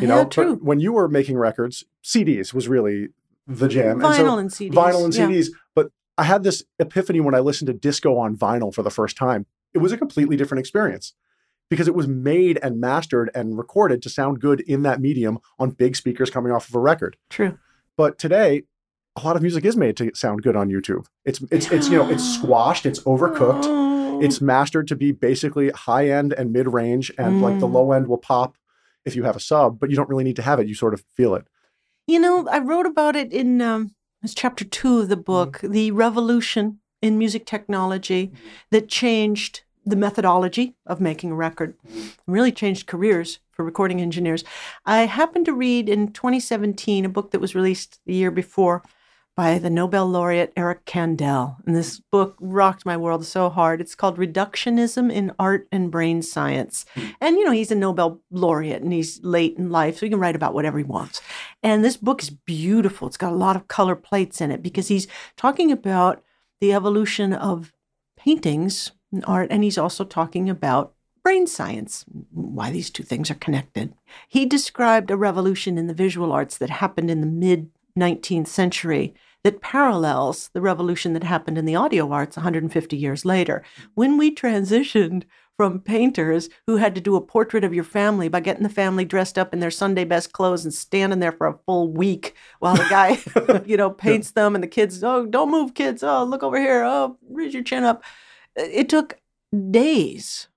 [0.00, 3.08] You know, yeah, But when you were making records, CDs was really
[3.46, 4.04] the jam.
[4.04, 4.72] And so- Vinyl and CDs.
[4.74, 5.28] vinyl and yeah.
[5.28, 5.48] CDs.
[5.74, 9.16] But I had this epiphany when I listened to disco on vinyl for the first
[9.16, 9.46] time.
[9.72, 11.14] It was a completely different experience
[11.70, 15.70] because it was made and mastered and recorded to sound good in that medium on
[15.70, 17.16] big speakers coming off of a record.
[17.30, 17.58] True.
[17.96, 18.64] But today,
[19.16, 21.06] a lot of music is made to sound good on YouTube.
[21.24, 24.20] It's it's it's you know it's squashed, it's overcooked, Oh.
[24.22, 27.72] it's mastered to be basically high end and mid range, and like the Mm.
[27.72, 28.56] low end will pop
[29.04, 30.68] if you have a sub, but you don't really need to have it.
[30.68, 31.46] You sort of feel it.
[32.06, 35.90] You know, I wrote about it in um, it's chapter two of the book, the
[35.92, 38.32] revolution in music technology
[38.70, 41.74] that changed the methodology of making a record,
[42.26, 44.42] really changed careers for recording engineers.
[44.84, 48.82] I happened to read in 2017 a book that was released the year before
[49.36, 51.56] by the Nobel laureate Eric Kandel.
[51.66, 53.82] And this book rocked my world so hard.
[53.82, 56.86] It's called Reductionism in Art and Brain Science.
[56.94, 57.06] Hmm.
[57.20, 60.18] And, you know, he's a Nobel laureate and he's late in life, so he can
[60.18, 61.20] write about whatever he wants.
[61.62, 63.06] And this book is beautiful.
[63.06, 66.22] It's got a lot of color plates in it because he's talking about
[66.60, 67.74] the evolution of
[68.16, 73.34] paintings and art, and he's also talking about brain science, why these two things are
[73.34, 73.92] connected.
[74.28, 79.14] He described a revolution in the visual arts that happened in the mid 19th century
[79.44, 83.62] that parallels the revolution that happened in the audio arts 150 years later.
[83.94, 85.22] When we transitioned
[85.56, 89.04] from painters who had to do a portrait of your family by getting the family
[89.04, 92.76] dressed up in their Sunday best clothes and standing there for a full week while
[92.76, 93.18] the guy,
[93.66, 96.02] you know, paints them and the kids, oh, don't move, kids.
[96.02, 96.82] Oh, look over here.
[96.84, 98.02] Oh, raise your chin up.
[98.56, 99.18] It took
[99.70, 100.48] days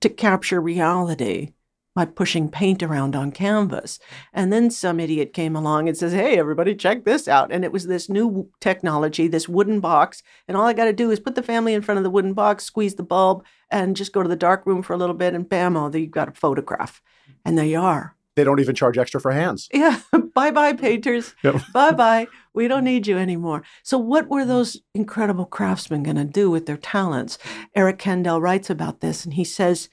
[0.00, 1.52] to capture reality
[1.94, 3.98] by pushing paint around on canvas.
[4.32, 7.52] And then some idiot came along and says, Hey, everybody, check this out.
[7.52, 10.22] And it was this new technology, this wooden box.
[10.48, 12.34] And all I got to do is put the family in front of the wooden
[12.34, 15.34] box, squeeze the bulb, and just go to the dark room for a little bit,
[15.34, 17.02] and bam, oh, you've got a photograph.
[17.44, 18.16] And there you are.
[18.34, 19.68] They don't even charge extra for hands.
[19.72, 20.00] Yeah.
[20.34, 21.34] bye bye, painters.
[21.42, 21.56] Yep.
[21.72, 22.26] bye bye.
[22.54, 23.62] We don't need you anymore.
[23.82, 24.48] So, what were mm.
[24.48, 27.38] those incredible craftsmen going to do with their talents?
[27.74, 29.88] Eric Kandel writes about this, and he says,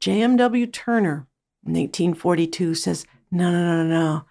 [0.00, 0.66] J.M.W.
[0.66, 1.26] Turner
[1.64, 4.24] in 1842 says, No, no, no, no, no.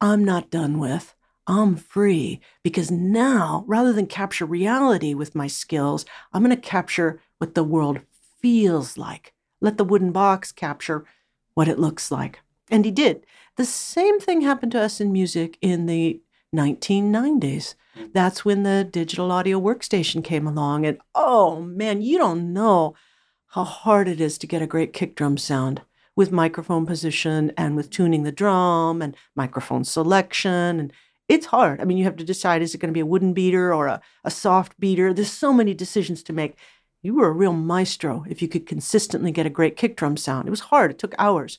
[0.00, 1.14] I'm not done with.
[1.46, 7.20] I'm free because now, rather than capture reality with my skills, I'm going to capture
[7.38, 8.00] what the world
[8.40, 9.32] feels like.
[9.60, 11.04] Let the wooden box capture
[11.54, 12.40] what it looks like.
[12.70, 13.26] And he did.
[13.56, 16.22] The same thing happened to us in music in the
[16.54, 17.74] 1990s.
[18.12, 20.86] That's when the digital audio workstation came along.
[20.86, 22.94] And oh man, you don't know
[23.50, 25.82] how hard it is to get a great kick drum sound
[26.14, 30.78] with microphone position and with tuning the drum and microphone selection.
[30.78, 30.92] And
[31.28, 31.80] it's hard.
[31.80, 33.88] I mean, you have to decide is it going to be a wooden beater or
[33.88, 35.12] a, a soft beater?
[35.12, 36.56] There's so many decisions to make.
[37.02, 40.46] You were a real maestro if you could consistently get a great kick drum sound.
[40.46, 41.58] It was hard, it took hours.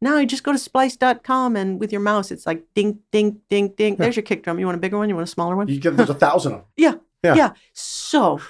[0.00, 3.74] Now you just go to splice.com and with your mouse, it's like ding, ding, ding,
[3.76, 3.96] ding.
[3.96, 4.58] There's your kick drum.
[4.60, 5.08] You want a bigger one?
[5.08, 5.66] You want a smaller one?
[5.66, 6.66] You get there's a thousand of them.
[6.76, 6.94] Yeah.
[7.24, 7.34] Yeah.
[7.34, 7.52] Yeah.
[7.72, 8.40] So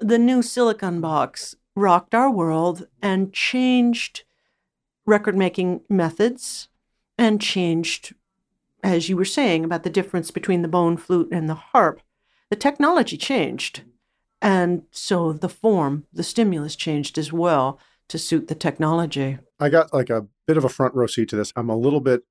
[0.00, 4.24] the new Silicon box rocked our world and changed
[5.06, 6.68] record making methods
[7.18, 8.14] and changed,
[8.82, 12.00] as you were saying, about the difference between the bone flute and the harp.
[12.50, 13.82] the technology changed.
[14.40, 19.38] And so the form, the stimulus changed as well to suit the technology.
[19.58, 21.52] I got like a bit of a front row seat to this.
[21.56, 22.22] I'm a little bit,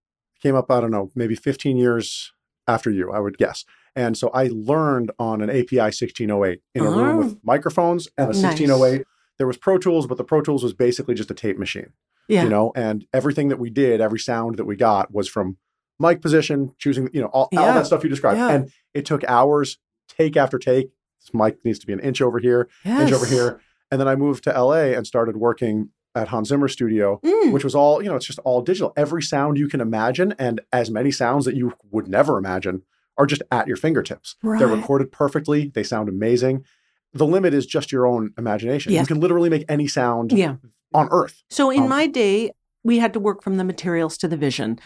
[0.41, 2.31] came up, I don't know, maybe 15 years
[2.67, 3.65] after you, I would guess.
[3.95, 7.17] And so I learned on an API 1608 in a room Oh.
[7.17, 8.43] with microphones and a Nice.
[8.43, 9.05] 1608.
[9.37, 11.93] There was Pro Tools, but the Pro Tools was basically just a tape machine,
[12.27, 12.43] Yeah.
[12.43, 15.57] you know, and everything that we did, every sound that we got was from
[15.99, 18.37] mic position, choosing, you know, all, all that stuff you described.
[18.39, 18.49] Yeah.
[18.49, 20.89] And it took hours, take after take.
[21.21, 23.01] This mic needs to be an inch over here, yes.
[23.03, 23.59] inch over here.
[23.91, 27.51] And then I moved to LA and started working at Hans Zimmer Studio, Mm.
[27.53, 28.93] which was all, you know, it's just all digital.
[28.95, 32.83] Every sound you can imagine and as many sounds that you would never imagine
[33.17, 34.35] are just at your fingertips.
[34.43, 36.65] They're recorded perfectly, they sound amazing.
[37.13, 38.91] The limit is just your own imagination.
[38.91, 39.01] Yes.
[39.01, 40.55] You can literally make any sound Yeah.
[40.93, 41.43] on earth.
[41.49, 42.51] So in Um, my day,
[42.83, 44.79] we had to work from the materials to the vision.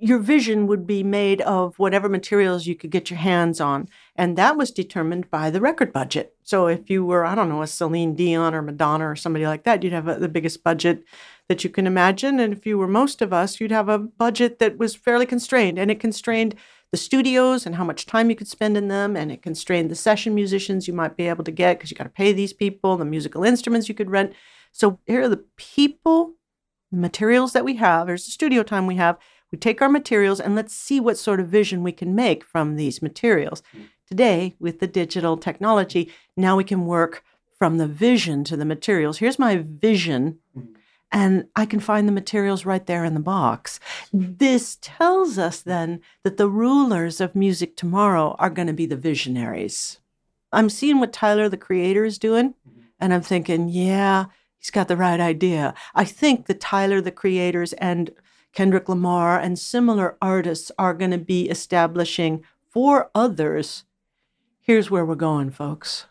[0.00, 3.88] Your vision would be made of whatever materials you could get your hands on.
[4.16, 6.34] And that was determined by the record budget.
[6.42, 9.62] So if you were, I don't know, a Celine Dion or Madonna or somebody like
[9.64, 11.04] that, you'd have a, the biggest budget
[11.48, 12.40] that you can imagine.
[12.40, 15.78] And if you were most of us, you'd have a budget that was fairly constrained.
[15.78, 16.54] And it constrained
[16.94, 19.16] the studios and how much time you could spend in them.
[19.16, 22.04] And it constrained the session musicians you might be able to get because you got
[22.04, 24.32] to pay these people, the musical instruments you could rent.
[24.70, 26.34] So here are the people,
[26.92, 28.06] the materials that we have.
[28.06, 29.18] Here's the studio time we have.
[29.50, 32.76] We take our materials and let's see what sort of vision we can make from
[32.76, 33.64] these materials.
[33.72, 33.82] Hmm.
[34.06, 37.24] Today, with the digital technology, now we can work
[37.58, 39.18] from the vision to the materials.
[39.18, 40.74] Here's my vision, hmm.
[41.14, 43.78] And I can find the materials right there in the box.
[44.12, 48.96] This tells us then that the rulers of music tomorrow are going to be the
[48.96, 50.00] visionaries.
[50.52, 52.54] I'm seeing what Tyler the creator is doing,
[52.98, 54.26] and I'm thinking, yeah,
[54.58, 55.72] he's got the right idea.
[55.94, 58.10] I think the Tyler the creators and
[58.52, 63.84] Kendrick Lamar and similar artists are going to be establishing for others.
[64.60, 66.06] Here's where we're going, folks.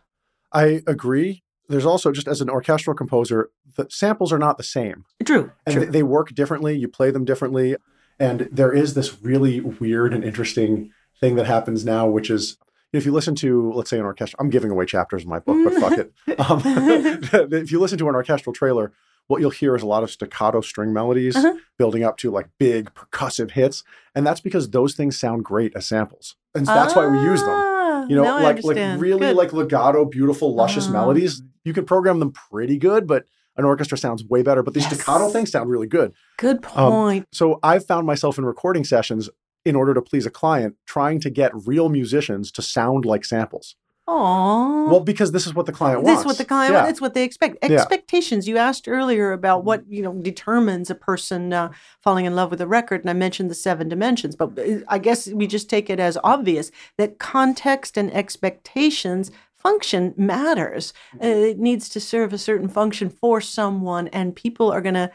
[0.54, 1.43] I agree.
[1.70, 5.06] There's also just as an orchestral composer, the samples are not the same.
[5.26, 5.52] True.
[5.66, 5.86] and true.
[5.86, 6.78] they- they work differently.
[6.78, 7.76] You play them differently,
[8.20, 12.58] and there is this really weird and interesting thing that happens now, which is
[12.92, 14.38] if you listen to, let's say, an orchestra.
[14.40, 16.14] I'm giving away chapters in my book, but fuck it.
[16.40, 16.62] Um,
[17.54, 18.92] if you listen to an orchestral trailer,
[19.28, 21.56] what you'll hear is a lot of staccato string melodies Uh-huh.
[21.78, 25.86] building up to like big percussive hits, and that's because those things sound great as
[25.88, 27.50] samples, and that's why we use them.
[27.52, 29.38] Ah, You know, like like really Good.
[29.38, 30.94] like legato, beautiful, luscious Uh-huh.
[30.94, 31.42] melodies.
[31.64, 34.64] You can program them pretty good, but an orchestra sounds way better.
[34.64, 34.96] But these Yes.
[34.96, 36.14] staccato things sound really good.
[36.38, 37.28] good um, point.
[37.32, 39.30] So I've found myself in recording sessions
[39.66, 43.76] in order to please a client, trying to get real musicians to sound like samples.
[44.06, 44.90] Aww.
[44.90, 46.18] Well, because this is what the client this wants.
[46.18, 46.80] This is what the client Yeah.
[46.80, 46.92] wants.
[46.92, 47.60] It's what they expect.
[47.64, 47.80] Yeah.
[47.80, 48.50] Expectations.
[48.50, 51.72] You asked earlier about what you know determines a person uh,
[52.02, 54.36] falling in love with a record, and I mentioned the seven dimensions.
[54.36, 59.32] But uh, I guess we just take it as obvious that context and expectations
[59.64, 60.94] function matters.
[61.20, 61.46] Uh, mm-hmm.
[61.46, 65.12] it needs to serve a certain function for someone, and people are going to.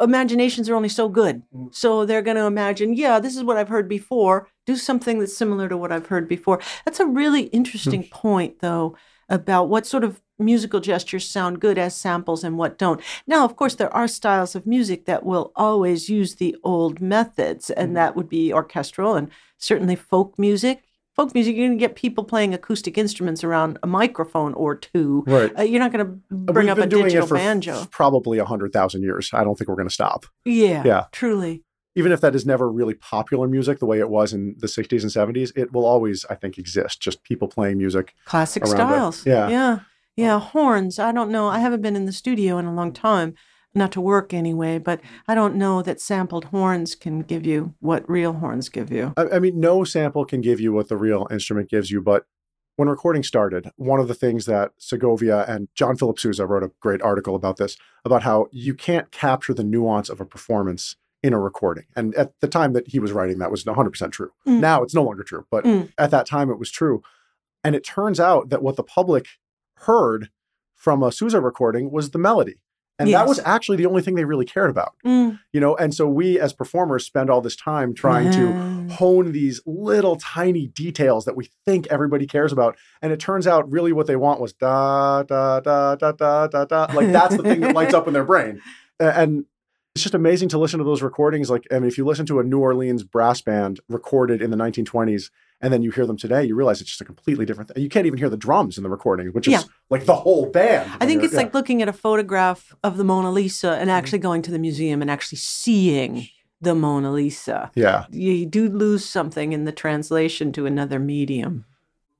[0.00, 1.42] Imaginations are only so good.
[1.54, 1.72] Mm.
[1.72, 4.48] So they're going to imagine, yeah, this is what I've heard before.
[4.66, 6.60] Do something that's similar to what I've heard before.
[6.84, 8.96] That's a really interesting point, though,
[9.28, 13.00] about what sort of musical gestures sound good as samples and what don't.
[13.28, 17.70] Now, of course, there are styles of music that will always use the old methods,
[17.70, 17.94] and mm-hmm.
[17.94, 20.82] that would be orchestral and certainly folk music.
[21.14, 25.22] Folk music, you're going to get people playing acoustic instruments around a microphone or two.
[25.26, 25.52] Right.
[25.58, 27.80] Uh, you're not going to bring We've up been a doing digital it for banjo.
[27.80, 29.30] f- probably a hundred thousand years.
[29.34, 30.24] I don't think we're going to stop.
[30.44, 31.04] yeah, Yeah.
[31.12, 31.64] truly.
[31.94, 35.02] Even if that is never really popular music the way it was in the 60s
[35.02, 37.02] and 70s, it will always, I think, exist.
[37.02, 38.14] Just people playing music.
[38.24, 38.76] Classic around it.
[38.76, 39.26] styles.
[39.26, 39.48] Yeah.
[39.50, 39.78] Yeah.
[40.16, 40.40] Yeah.
[40.40, 40.98] Horns.
[40.98, 41.48] I don't know.
[41.48, 43.34] I haven't been in the studio in a long time,
[43.74, 48.08] not to work anyway, but I don't know that sampled horns can give you what
[48.08, 49.14] real horns give you.
[49.16, 52.26] I, I mean, no sample can give you what the real instrument gives you, but
[52.76, 56.72] when recording started, one of the things that Segovia and John Philip Sousa wrote a
[56.80, 61.32] great article about this, about how you can't capture the nuance of a performance in
[61.32, 61.84] a recording.
[61.94, 64.32] And at the time that he was writing, that was 100% true.
[64.46, 64.60] Mm.
[64.60, 65.92] Now it's no longer true, but Mm.
[65.98, 67.02] at that time it was true.
[67.62, 69.26] And it turns out that what the public
[69.76, 70.30] heard
[70.74, 72.56] from a Sousa recording was the melody.
[72.98, 75.40] And that was actually the only thing they really cared about, Mm.
[75.52, 75.74] you know?
[75.76, 80.68] And so we as performers spend all this time trying to hone these little tiny
[80.68, 82.76] details that we think everybody cares about.
[83.00, 86.64] And it turns out really what they want was da da da da da da
[86.64, 86.86] da.
[86.94, 88.60] Like that's the thing that lights up in their brain.
[89.00, 89.46] And
[89.94, 91.50] it's just amazing to listen to those recordings.
[91.50, 94.56] Like, I mean, if you listen to a New Orleans brass band recorded in the
[94.56, 95.30] 1920s
[95.62, 97.82] and then you hear them today, you realize it's just a completely different thing.
[97.82, 99.62] You can't even hear the drums in the recording, which is Yeah.
[99.90, 100.90] like the whole band.
[101.00, 101.38] I think it's yeah.
[101.40, 103.80] like looking at a photograph of the Mona Lisa Mm-hmm.
[103.82, 106.26] and actually going to the museum and actually seeing
[106.60, 107.70] the Mona Lisa.
[107.74, 108.04] yeah.
[108.10, 111.64] You do lose something in the translation to another medium.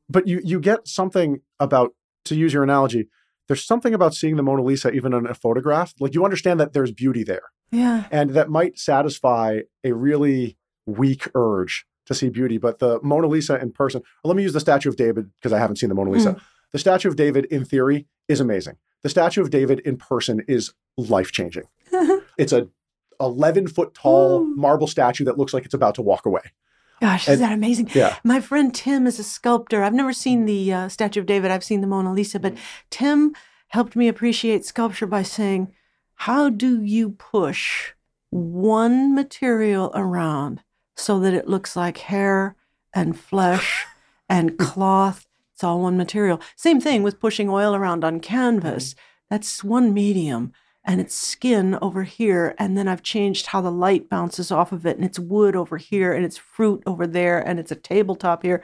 [0.09, 3.09] but you you get something about to use your analogy.
[3.49, 5.95] There's something about seeing the Mona Lisa even in a photograph.
[6.01, 8.05] Like you understand that there's beauty there, Yeah.
[8.11, 12.59] and that might satisfy a really weak urge to see beauty.
[12.59, 14.03] But the Mona Lisa in person.
[14.25, 16.41] Let me use the Statue of David because I haven't seen the Mona Lisa.
[16.73, 18.77] The Statue of David, in theory, is amazing.
[19.03, 21.65] The Statue of David in person is life changing.
[22.39, 22.67] It's a
[23.21, 24.55] 11 foot tall Ooh.
[24.57, 26.41] marble statue that looks like it's about to walk away.
[27.01, 27.91] Gosh, And- is that amazing?
[27.95, 28.17] Yeah.
[28.25, 29.83] My friend Tim is a sculptor.
[29.83, 31.51] I've never seen the uh, Statue of David.
[31.51, 32.55] I've seen the Mona Lisa, but
[32.91, 33.35] Tim
[33.69, 35.73] helped me appreciate sculpture by saying,
[36.15, 37.93] How do you push
[38.31, 40.63] one material around
[40.97, 42.57] so that it looks like hair
[42.95, 43.87] and flesh
[44.29, 45.27] and cloth?
[45.55, 46.41] It's all one material.
[46.57, 48.95] Same thing with pushing oil around on canvas.
[48.95, 49.01] Mm-hmm.
[49.31, 50.53] That's one medium
[50.85, 52.55] and it's skin over here.
[52.59, 55.77] And then I've changed how the light bounces off of it, and it's wood over
[55.77, 58.63] here, and it's fruit over there, and it's a tabletop here.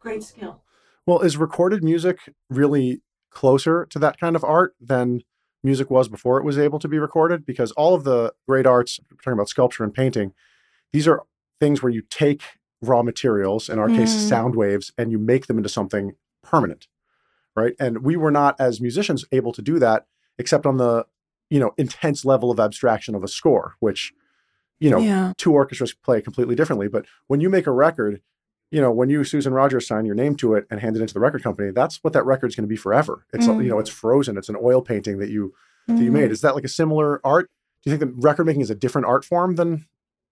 [0.00, 0.62] Great skill.
[1.06, 5.20] Well, is recorded music really closer to that kind of art than
[5.62, 7.44] music was before it was able to be recorded?
[7.44, 10.32] Because all of the great arts, we're talking about sculpture and painting,
[10.92, 11.22] these are
[11.64, 12.42] things where you take
[12.82, 14.28] raw materials, in our case, Mm.
[14.28, 16.86] sound waves, and you make them into something permanent,
[17.56, 17.74] right?
[17.80, 20.06] And we were not, as musicians, able to do that
[20.38, 21.06] except on the
[21.50, 24.12] you know intense level of abstraction of a score, which
[24.80, 25.32] you know yeah.
[25.38, 26.88] two orchestras play completely differently.
[26.88, 28.20] But when you make a record,
[28.70, 31.14] you know, when you Susan Rogers sign your name to it and hand it into
[31.14, 33.24] the record company, that's what that record's going to be forever.
[33.32, 33.62] It's Mm.
[33.64, 34.36] you know, it's frozen.
[34.36, 35.54] It's an oil painting that you
[35.86, 36.14] that you Mm.
[36.20, 36.30] made.
[36.30, 37.46] Is that like a similar art?
[37.82, 39.86] Do you think that record making is a different art form than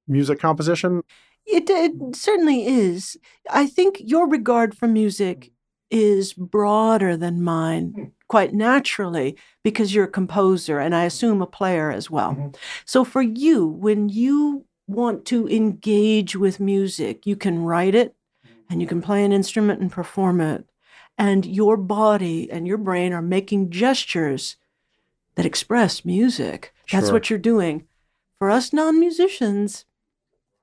[0.07, 1.03] music composition?
[1.47, 3.17] It, it certainly is.
[3.51, 5.51] I think your regard for music
[5.91, 11.91] is broader than mine, quite naturally, because you're a composer and I assume a player
[11.91, 12.35] as well.
[12.35, 12.57] Mhm.
[12.87, 18.15] So for you, when you want to engage with music, you can write it
[18.71, 20.65] and you can play an instrument and perform it.
[21.19, 24.57] And your body and your brain are making gestures
[25.35, 26.73] that express music.
[26.91, 27.12] That's Sure.
[27.12, 27.87] what you're doing.
[28.38, 29.85] For us non musicians,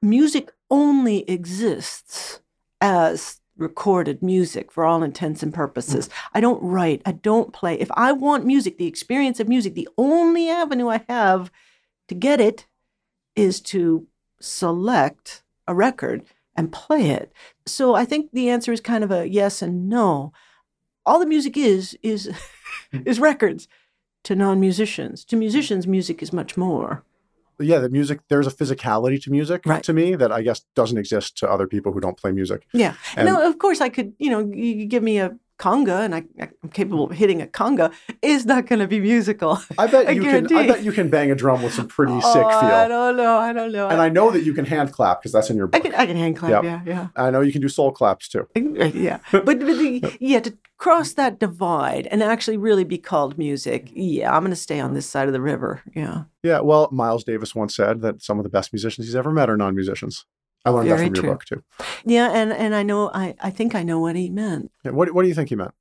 [0.02, 2.42] music only exists
[2.82, 6.08] as recorded music for all intents and purposes.
[6.08, 6.14] Mm.
[6.36, 7.80] I don't write, I don't play.
[7.80, 11.52] If I want music, the experience of music, the only avenue I have
[12.08, 12.66] to get it
[13.36, 14.08] is to
[14.40, 16.24] select a record
[16.56, 17.32] and play it.
[17.66, 20.34] So I think the answer is kind of a yes and no.
[21.06, 22.30] All the music is is
[23.06, 23.68] is records
[24.24, 25.24] to non-musicians.
[25.26, 25.40] To mm.
[25.40, 27.04] musicians music is much more.
[27.60, 28.22] Yeah, the music.
[28.30, 29.84] There's a physicality to music Right.
[29.84, 32.66] to me that I guess doesn't exist to other people who don't play music.
[32.74, 32.96] Yeah.
[33.16, 36.16] And- no, of course I could, you know, you, you give me a conga and
[36.16, 37.94] I, I'm capable of hitting a conga.
[38.22, 39.60] is not going to be musical.
[39.78, 40.56] I bet I you can.
[40.56, 43.18] I bet you can bang a drum with some pretty oh, sick oh, I don't
[43.18, 43.38] know.
[43.38, 43.90] I don't know.
[43.90, 46.06] And I know that you can hand clap because that's in your I can I
[46.06, 46.52] can hand clap.
[46.52, 46.64] Yep.
[46.64, 47.08] Yeah, yeah.
[47.16, 48.48] I know you can do soul claps too.
[48.56, 53.38] Uh, yeah but, but the, yeah to cross that divide and actually really be called
[53.38, 56.88] music yeah i'm going to stay on this side of the river yeah Yeah, well,
[56.92, 60.26] Miles Davis once said that some of the best musicians he's ever met are non-musicians.
[60.66, 61.64] I learned that Very from your book too.
[62.06, 65.14] yeah and and i know i i think i know what he meant Yeah, what
[65.14, 65.74] what do you think he meant?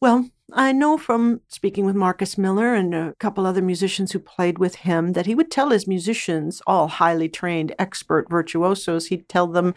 [0.00, 4.58] well i know from speaking with marcus miller and a couple other musicians who played
[4.58, 9.46] with him that he would tell his musicians all highly trained expert virtuosos he'd tell
[9.46, 9.74] them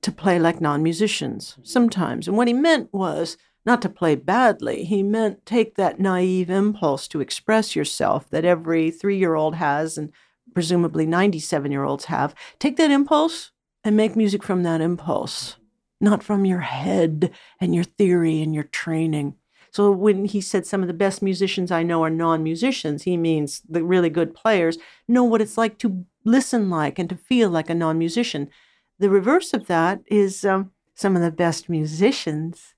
[0.00, 4.82] to play like non-musicians sometimes and what he meant was not to play badly.
[4.82, 9.96] He meant take that naive impulse to express yourself that every three year old has
[9.96, 10.10] and
[10.54, 12.34] presumably 97 year olds have.
[12.58, 13.50] Take that impulse
[13.84, 15.56] and make music from that impulse,
[16.00, 19.34] not from your head and your theory and your training.
[19.72, 23.16] So when he said some of the best musicians I know are non musicians, he
[23.16, 24.76] means the really good players
[25.08, 28.50] know what it's like to listen like and to feel like a non musician.
[28.98, 32.74] The reverse of that is um, some of the best musicians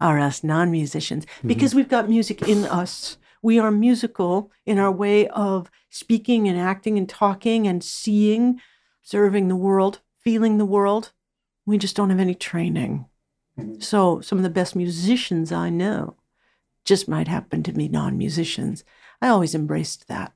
[0.00, 3.18] are us non musicians because we've got music in us.
[3.42, 8.60] We are musical in our way of speaking and acting and talking and seeing,
[9.02, 11.12] observing the world, feeling the world.
[11.66, 13.06] We just don't have any training.
[13.80, 16.16] So some of the best musicians I know
[16.84, 18.84] just might happen to be non musicians.
[19.20, 20.32] I always embraced that.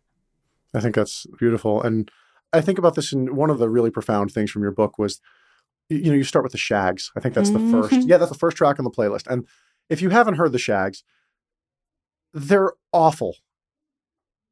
[0.75, 1.81] I think that's beautiful.
[1.83, 2.11] And
[2.53, 5.21] I think about this in one of the really profound things from your book was
[5.88, 7.12] you know, you start with the Shaggs.
[7.16, 7.92] I think that's the first.
[7.95, 8.09] Mhm.
[8.09, 9.29] Yeah, that's the first track on the playlist.
[9.29, 9.47] And
[9.88, 11.05] if you haven't heard the Shaggs,
[12.37, 13.37] they're awful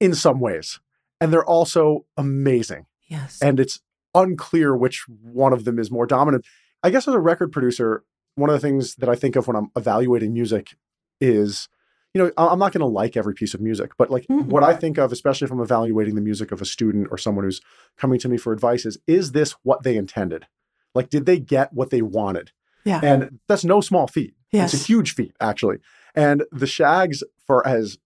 [0.00, 0.80] in some ways.
[1.20, 2.86] And they're also amazing.
[3.06, 3.38] Yes.
[3.42, 3.80] and it's
[4.14, 6.44] unclear which one of them is more dominant.
[6.82, 8.02] I guess as a record producer,
[8.34, 10.74] one of the things that I think of when I'm evaluating music
[11.20, 11.68] is,
[12.14, 14.46] you know, I'm not going to like every piece of music, but like Mhm.
[14.46, 17.44] what I think of, especially if I'm evaluating the music of a student or someone
[17.44, 17.60] who's
[17.98, 20.46] coming to me for advice, is is this what they intended?
[20.94, 22.52] Like, did they get what they wanted?
[22.84, 23.00] Yeah.
[23.02, 24.34] And that's no small feat.
[24.50, 24.72] Yes.
[24.72, 25.78] It's a huge feat, actually.
[26.14, 27.98] And the Shaggs, for as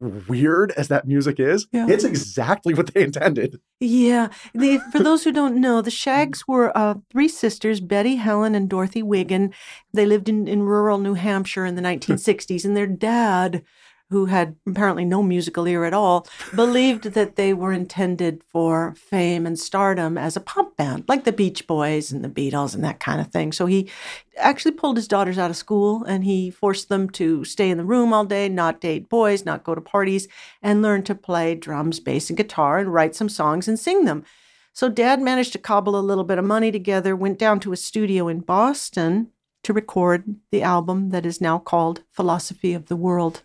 [0.00, 1.86] weird as that music is, Yeah.
[1.88, 3.60] it's exactly what they intended.
[3.80, 4.28] Yeah.
[4.54, 8.68] They, for those who don't know, the Shaggs were uh, three sisters, Betty, Helen, and
[8.68, 9.54] Dorothy Wiggin.
[9.92, 13.62] They lived in, in rural New Hampshire in the 1960s, and their dad,
[14.10, 19.46] who had apparently no musical ear at all, believed that they were intended for fame
[19.46, 23.00] and stardom as a pop band, like the Beach Boys and the Beatles and that
[23.00, 23.50] kind of thing.
[23.52, 23.90] So he
[24.36, 27.84] actually pulled his daughters out of school and he forced them to stay in the
[27.84, 30.28] room all day, not date boys, not go to parties,
[30.62, 34.24] and learn to play drums, bass, and guitar and write some songs and sing them.
[34.72, 37.76] So dad managed to cobble a little bit of money together, went down to a
[37.76, 39.30] studio in Boston
[39.62, 43.42] to record the album that is now called Philosophy of the World.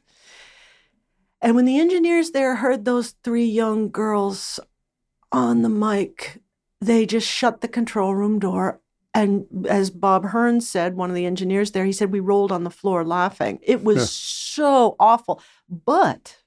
[1.42, 4.60] And when the engineers there heard those three young girls
[5.32, 6.42] on the mic,
[6.82, 8.82] they just shut the control room door.
[9.14, 12.64] And as Bob Hearn said, one of the engineers there, he said, We rolled on
[12.64, 13.60] the floor laughing.
[13.64, 14.06] It was Yeah.
[14.06, 15.42] so awful.
[15.68, 16.38] But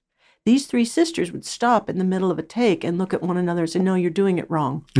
[0.44, 3.36] these three sisters would stop in the middle of a take and look at one
[3.36, 4.86] another and say, No, you're doing it wrong.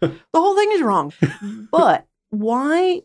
[0.00, 1.12] the whole thing is wrong.
[1.70, 3.02] But why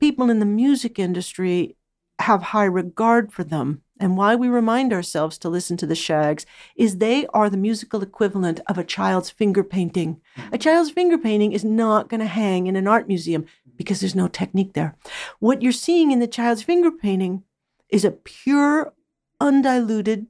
[0.00, 1.76] people in the music industry
[2.20, 6.44] have high regard for them and why we remind ourselves to listen to the Shaggs
[6.76, 10.20] is they are the musical equivalent of a child's finger painting.
[10.52, 14.14] A child's finger painting is not going to hang in an art museum because there's
[14.14, 14.96] no technique there.
[15.38, 17.44] What you're seeing in the child's finger painting
[17.88, 18.92] is a pure,
[19.40, 20.26] undiluted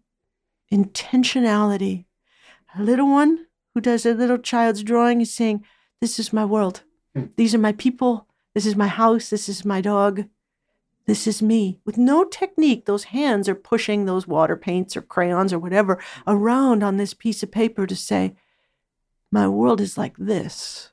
[0.72, 2.04] intentionality.
[2.78, 5.64] A little one who does a little child's drawing is saying,
[6.00, 6.82] This is my world.
[7.14, 7.26] Hmm.
[7.36, 8.26] These are my people.
[8.54, 9.30] This is my house.
[9.30, 10.26] This is my dog.
[11.06, 11.80] This is me.
[11.84, 16.82] With no technique, those hands are pushing those water paints or crayons or whatever around
[16.82, 18.34] on this piece of paper to say,
[19.30, 20.92] My world is like this.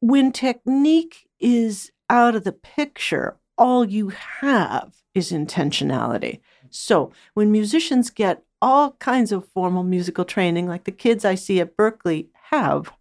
[0.00, 6.40] When technique is out of the picture, all you have is intentionality.
[6.70, 11.60] So when musicians get all kinds of formal musical training, like the kids I see
[11.60, 12.92] at Berklee have,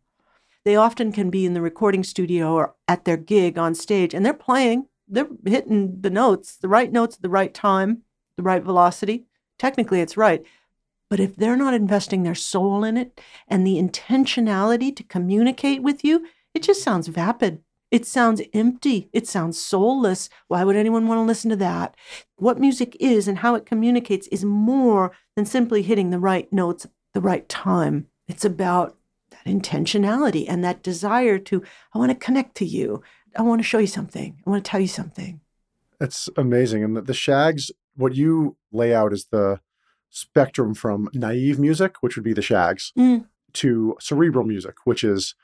[0.65, 4.25] they often can be in the recording studio or at their gig on stage and
[4.25, 8.03] they're playing, they're hitting the notes, the right notes at the right time,
[8.35, 9.25] the right velocity.
[9.57, 10.45] Technically, it's right.
[11.09, 16.03] But if they're not investing their soul in it and the intentionality to communicate with
[16.03, 17.61] you, it just sounds vapid.
[17.89, 19.09] It sounds empty.
[19.13, 20.29] It sounds soulless.
[20.49, 21.95] Why would anyone want to listen to that?
[22.35, 26.85] What music is and how it communicates is more than simply hitting the right notes
[26.85, 28.07] at the right time.
[28.27, 28.97] It's about
[29.29, 33.01] that intentionality and that desire to, I want to connect to you.
[33.37, 34.37] I want to show you something.
[34.45, 35.41] I want to tell you something.
[35.99, 36.83] That's amazing.
[36.83, 39.59] And the, the Shaggs, what you lay out is the
[40.09, 43.27] spectrum from naive music, which would be the Shaggs, Mm.
[43.53, 45.35] to cerebral music, which is,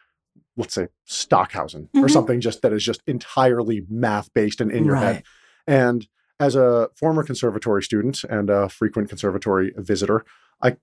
[0.57, 2.11] let's say, Stockhausen or Mhm.
[2.11, 5.23] something just that is just entirely math based and in your head.
[5.67, 6.07] And
[6.39, 10.25] as a former conservatory student and a frequent conservatory visitor,
[10.61, 10.77] I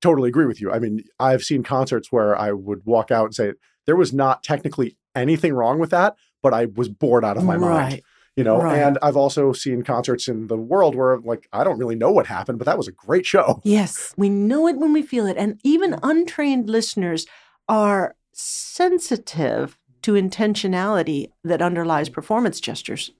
[0.00, 0.70] totally agree with you.
[0.72, 3.52] I mean, I've seen concerts where I would walk out and say,
[3.86, 7.56] there was not technically anything wrong with that, but I was bored out of my
[7.56, 8.02] mind.
[8.36, 8.78] You know, Right.
[8.78, 12.26] and I've also seen concerts in the world where like I don't really know what
[12.26, 13.60] happened, but that was a great show.
[13.64, 15.36] Yes, we know it when we feel it.
[15.36, 17.26] And even untrained listeners
[17.68, 22.12] are sensitive to intentionality that underlies mm.
[22.12, 23.12] performance gestures.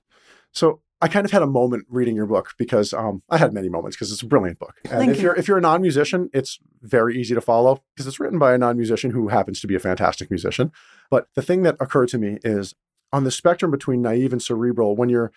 [0.51, 3.69] So I kind of had a moment reading your book because um, I had many
[3.69, 4.75] moments because it's a brilliant book.
[4.85, 5.23] And Thank if you.
[5.23, 8.57] you're if you're a non-musician, it's very easy to follow because it's written by a
[8.57, 10.71] non-musician who happens to be a fantastic musician.
[11.09, 12.73] But the thing that occurred to me is
[13.11, 15.31] on the spectrum between naive and cerebral, when you're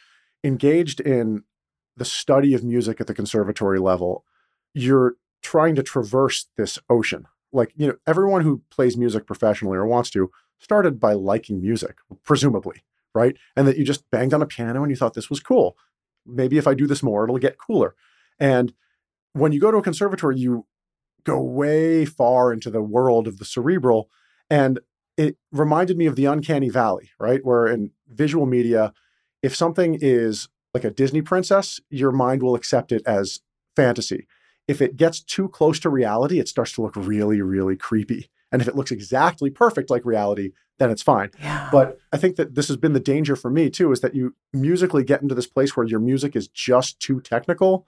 [0.44, 1.42] engaged in
[1.96, 4.24] the study of music at the conservatory level,
[4.74, 7.26] you're trying to traverse this ocean.
[7.52, 11.98] Like, you know, everyone who plays music professionally or wants to started by liking music,
[12.24, 12.82] presumably,
[13.18, 13.36] right?
[13.56, 15.76] And that you just banged on a piano and you thought this was cool.
[16.24, 17.94] Maybe if I do this more, it'll get cooler.
[18.38, 18.72] And
[19.32, 20.66] when you go to a conservatory, you
[21.24, 24.08] go way far into the world of the cerebral.
[24.48, 24.78] And
[25.16, 27.44] it reminded me of the uncanny valley, right?
[27.44, 28.92] Where in visual media,
[29.42, 33.40] if something is like a Disney princess, your mind will accept it as
[33.74, 34.28] fantasy.
[34.68, 38.30] If it gets too close to reality, it starts to look really, really creepy.
[38.50, 41.30] And if it looks exactly perfect like reality, then it's fine.
[41.40, 41.68] Yeah.
[41.70, 44.34] But I think that this has been the danger for me too, is that you
[44.52, 47.86] musically get into this place where your music is just too technical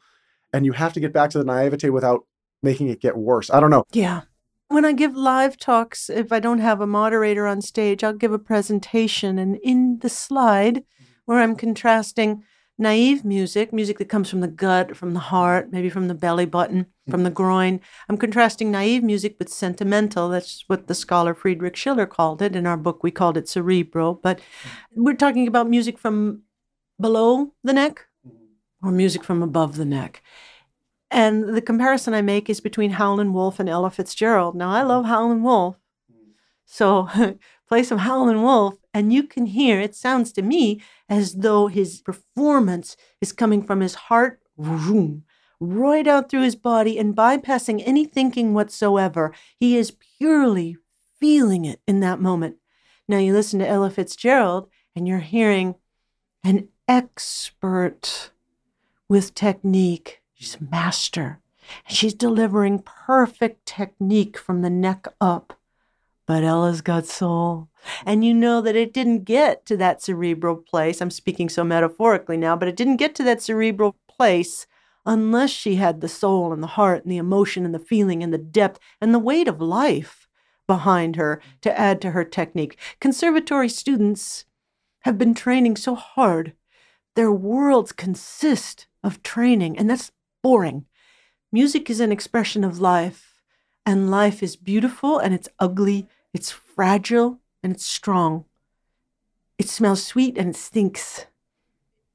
[0.53, 2.27] and you have to get back to the naivete without
[2.63, 3.51] making it get worse.
[3.51, 3.85] I don't know.
[3.93, 4.23] Yeah.
[4.69, 8.33] When I give live talks, if I don't have a moderator on stage, I'll give
[8.33, 9.39] a presentation.
[9.39, 10.85] And in the slide
[11.25, 12.45] where I'm contrasting
[12.81, 16.47] naive music, music that comes from the gut, from the heart, maybe from the belly
[16.47, 20.29] button, from the groin, I'm contrasting naive music with sentimental.
[20.29, 22.57] That's what the scholar Friedrich Schiller called it.
[22.57, 24.15] In our book, we called it cerebral.
[24.15, 24.41] But
[24.95, 26.43] we're talking about music from
[26.99, 28.07] below the neck
[28.83, 30.23] or music from above the neck.
[31.11, 34.55] And the comparison I make is between Howlin' Wolf and Ella Fitzgerald.
[34.55, 35.77] Now, I love Howlin' Wolf.
[36.65, 37.09] So
[37.69, 42.01] play some Howlin' Wolf, and you can hear it sounds to me as though his
[42.01, 45.25] performance is coming from his heart, vroom,
[45.61, 49.33] right out through his body and bypassing any thinking whatsoever.
[49.59, 50.77] He is purely
[51.21, 52.57] feeling it in that moment.
[53.09, 55.75] Now, you listen to Ella Fitzgerald, and you're hearing
[56.45, 58.31] an expert
[59.09, 60.23] with technique.
[60.35, 61.41] She's a master.
[61.89, 65.59] She's delivering perfect technique from the neck up.
[66.27, 67.69] But Ella's got soul.
[68.05, 71.01] And you know that it didn't get to that cerebral place.
[71.01, 74.67] I'm speaking so metaphorically now, but it didn't get to that cerebral place
[75.07, 78.33] unless she had the soul and the heart and the emotion and the feeling and
[78.33, 80.29] the depth and the weight of life
[80.67, 82.79] behind her to add to her technique.
[83.01, 84.45] Conservatory students
[85.01, 86.53] have been training so hard.
[87.17, 90.13] Their worlds consist of training, and that's
[90.43, 90.85] boring.
[91.51, 93.43] Music is an expression of life,
[93.85, 98.45] and life is beautiful and it's ugly, it's fragile and it's strong.
[99.59, 101.27] It smells sweet and it stinks.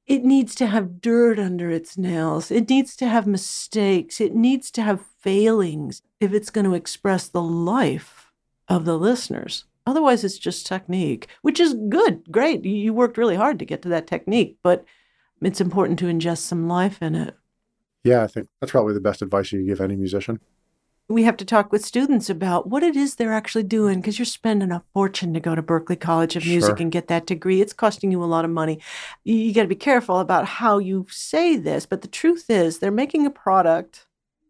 [0.07, 2.51] It needs to have dirt under its nails.
[2.51, 4.21] It needs to have mistakes.
[4.21, 8.31] It needs to have failings if it's going to express the life
[8.67, 9.65] of the listeners.
[9.87, 12.65] Otherwise, it's just technique, which is good, great.
[12.65, 14.85] You worked really hard to get to that technique, but
[15.41, 17.35] it's important to ingest some life in it.
[18.03, 20.39] Yeah, I think that's probably the best advice you give any musician.
[21.07, 24.25] We have to talk with students about what it is they're actually doing because you're
[24.25, 27.61] spending a fortune to go to Berklee College of Music and get that degree.
[27.61, 28.79] It's costing you a lot of money.
[29.23, 32.79] You, you got to be careful about how you say this, but the truth is
[32.79, 34.07] they're making a product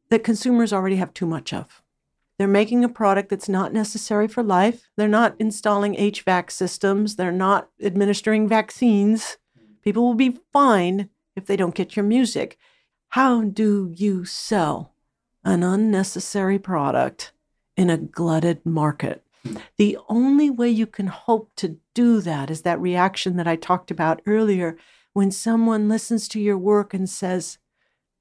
[0.10, 1.82] that consumers already have too much of.
[2.38, 4.90] They're making a product that's not necessary for life.
[4.96, 7.18] They're not installing HVAC systems.
[7.18, 9.38] They're not administering vaccines.
[9.84, 12.58] People will be fine if they don't get your music.
[13.10, 14.95] How do you sell
[15.46, 17.32] an unnecessary product
[17.78, 19.24] in a glutted market?
[19.44, 19.58] Hmm.
[19.78, 23.92] The only way you can hope to do that is that reaction that I talked
[23.92, 24.78] about earlier
[25.14, 27.58] when someone listens to your work and says,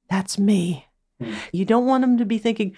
[0.08, 0.86] That's me.
[1.20, 1.34] Hmm.
[1.52, 2.76] You don't want them to be thinking,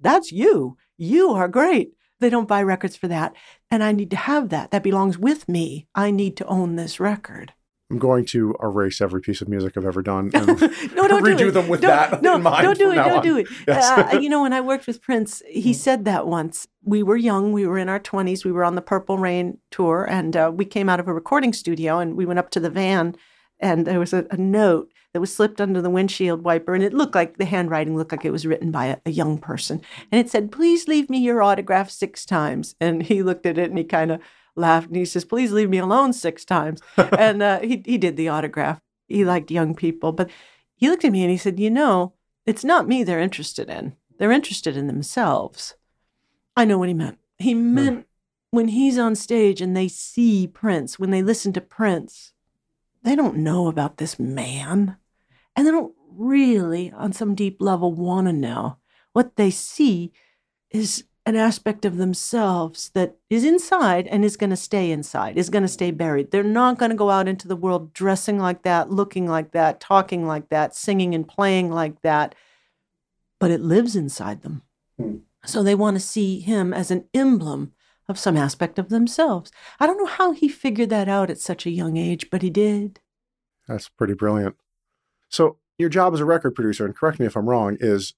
[0.00, 0.76] That's you.
[0.96, 1.92] You are great.
[2.18, 3.34] They don't buy records for that.
[3.70, 4.70] And I need to have that.
[4.70, 5.88] That belongs with me.
[5.94, 7.52] I need to own this record.
[7.92, 10.46] I'm going to erase every piece of music I've ever done and
[10.96, 11.50] no, don't do redo it.
[11.52, 12.94] them with Don't- that no, in mind Don't do it.
[12.96, 13.22] Don't on.
[13.22, 13.46] do it.
[13.68, 14.14] Yes.
[14.14, 16.66] Uh, you know, when I worked with Prince, he said that once.
[16.82, 17.52] We were young.
[17.52, 18.44] We were in our twenties.
[18.44, 21.52] We were on the Purple Rain tour, and uh, we came out of a recording
[21.52, 23.14] studio, and we went up to the van,
[23.60, 26.94] and there was a, a note that was slipped under the windshield wiper, and it
[26.94, 29.80] looked like the handwriting looked like it was written by a, a young person,
[30.10, 33.68] and it said, "Please leave me your autograph six times." And he looked at it,
[33.68, 34.20] and he kind of
[34.54, 38.16] laughed, and he says, "Please leave me alone six times." and uh, he he did
[38.16, 38.80] the autograph.
[39.08, 40.30] He liked young people, but
[40.74, 42.14] he looked at me and he said, "You know,
[42.46, 43.96] it's not me they're interested in.
[44.18, 45.74] They're interested in themselves."
[46.56, 47.18] I know what he meant.
[47.38, 48.06] He meant
[48.52, 52.32] when he's on stage and they see Prince, when they listen to Prince,
[53.02, 54.96] they don't know about this man.
[55.56, 58.76] And they don't really, on some deep level, want to know.
[59.14, 60.12] What they see
[60.70, 65.50] is an aspect of themselves that is inside and is going to stay inside, is
[65.50, 66.30] going to stay buried.
[66.30, 69.78] They're not going to go out into the world dressing like that, looking like that,
[69.78, 72.34] talking like that, singing and playing like that,
[73.38, 74.62] but it lives inside them.
[74.98, 75.16] Hmm.
[75.44, 77.72] So they want to see him as an emblem
[78.08, 79.52] of some aspect of themselves.
[79.78, 82.50] I don't know how he figured that out at such a young age, but he
[82.50, 83.00] did.
[83.68, 84.56] That's pretty brilliant.
[85.28, 88.14] So, your job as a record producer, and correct me if I'm wrong, is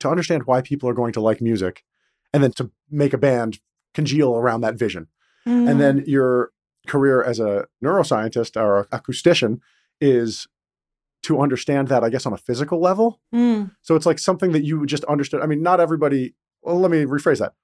[0.00, 1.84] to understand why people are going to like music
[2.32, 3.60] and then to make a band
[3.94, 5.08] congeal around that vision.
[5.46, 5.70] Mm.
[5.70, 6.52] And then your
[6.86, 9.60] career as a neuroscientist or acoustician
[10.00, 10.46] is
[11.22, 13.20] to understand that, I guess, on a physical level.
[13.34, 13.70] Mm.
[13.82, 15.40] So it's like something that you just understood.
[15.40, 17.54] I mean, not everybody, well, let me rephrase that.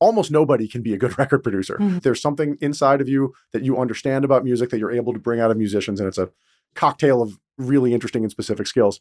[0.00, 1.76] Almost nobody can be a good record producer.
[1.78, 2.02] Mhm.
[2.02, 5.40] There's something inside of you that you understand about music that you're able to bring
[5.40, 6.30] out of musicians, and it's a
[6.74, 9.00] cocktail of really interesting and specific skills.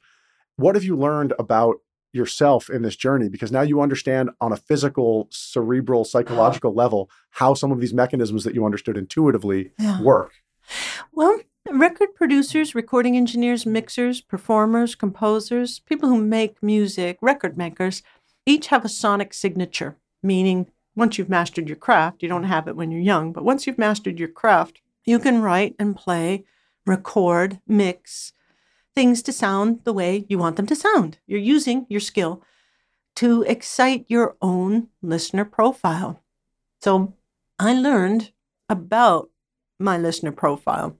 [0.57, 1.77] What have you learned about
[2.13, 3.27] yourself in this journey?
[3.27, 8.43] Because now you understand on a physical, cerebral, psychological level how some of these mechanisms
[8.43, 9.99] that you understood intuitively Yeah.
[10.01, 10.31] work.
[11.11, 18.03] Well, record producers, recording engineers, mixers, performers, composers, people who make music, record makers,
[18.45, 22.75] each have a sonic signature, meaning once you've mastered your craft, you don't have it
[22.75, 26.45] when you're young, but once you've mastered your craft, you can write and play,
[26.85, 28.33] record, mix
[28.95, 31.17] things to sound the way you want them to sound.
[31.25, 32.43] You're using your skill
[33.15, 36.21] to excite your own listener profile.
[36.81, 37.13] So
[37.59, 38.31] I learned
[38.69, 39.29] about
[39.79, 40.97] my listener profile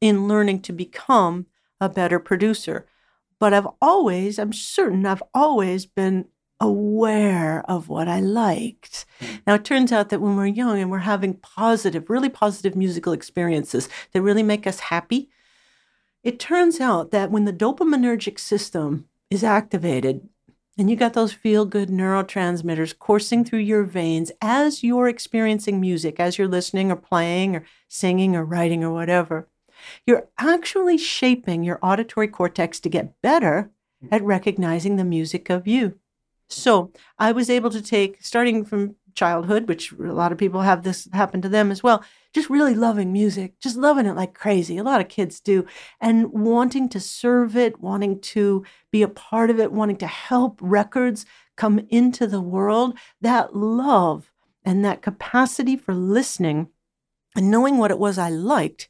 [0.00, 1.46] in learning to become
[1.80, 2.86] a better producer.
[3.38, 6.26] But I've always, I'm certain I've always been
[6.60, 9.04] aware of what I liked.
[9.18, 9.36] Hmm.
[9.46, 13.12] Now, it turns out that when we're young and we're having positive, really positive musical
[13.12, 15.28] experiences that really make us happy,
[16.22, 20.28] it turns out that when the dopaminergic system is activated,
[20.78, 26.18] and you got those feel good neurotransmitters coursing through your veins as you're experiencing music,
[26.18, 29.48] as you're listening or playing or singing or writing or whatever.
[30.06, 33.70] You're actually shaping your auditory cortex to get better
[34.10, 35.98] at recognizing the music of you.
[36.48, 40.82] So I was able to take, starting from childhood, which a lot of people have
[40.82, 44.78] this happen to them as well, just really loving music, just loving it like crazy.
[44.78, 45.66] A lot of kids do,
[46.00, 50.58] and wanting to serve it, wanting to be a part of it, wanting to help
[50.60, 52.98] records come into the world.
[53.20, 54.30] That love
[54.64, 56.68] and that capacity for listening
[57.34, 58.88] and knowing what it was I liked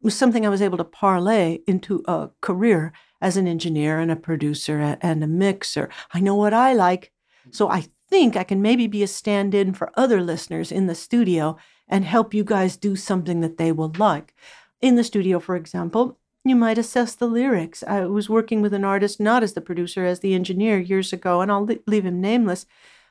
[0.00, 4.16] was something I was able to parlay into a career as an engineer and a
[4.16, 5.88] producer and a mixer.
[6.12, 7.10] I know what I like.
[7.50, 10.94] So I think I can maybe be a stand in for other listeners in the
[10.94, 11.56] studio
[11.88, 14.36] and help you guys do something that they will like.
[14.80, 17.82] In the studio, for example, you might assess the lyrics.
[17.82, 21.40] I was working with an artist, not as the producer, as the engineer years ago,
[21.40, 22.66] and I'll leave him nameless.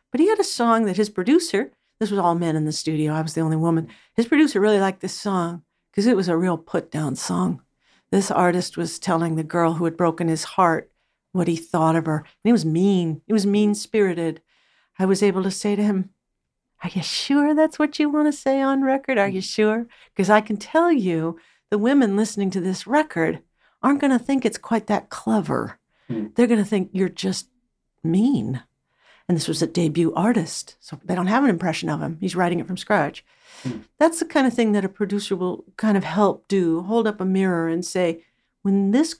[0.10, 3.12] But he had a song that his producer, this was all men in the studio,
[3.12, 6.38] I was the only woman, his producer really liked this song because it was a
[6.38, 7.62] real put down song.
[8.10, 10.94] This artist was telling the girl who had broken his heart
[11.34, 12.20] what he thought of her.
[12.20, 14.40] And he was mean, he was mean spirited.
[15.00, 16.12] I was able to say to him,
[16.84, 19.18] Are you sure that's what you want to say on record?
[19.18, 19.88] Are you sure?
[20.14, 21.40] Because I can tell you,
[21.70, 23.40] the women listening to this record
[23.82, 25.80] aren't going to think it's quite that clever.
[26.10, 26.36] Mm.
[26.36, 27.48] They're going to think you're just
[28.04, 28.64] mean.
[29.28, 32.18] And this was a debut artist, so they don't have an impression of him.
[32.20, 33.24] He's writing it from scratch.
[33.98, 37.22] That's the kind of thing that a producer will kind of help do hold up
[37.22, 38.24] a mirror and say,
[38.62, 39.16] when this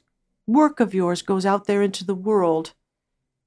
[0.46, 2.74] work of yours goes out there into the world,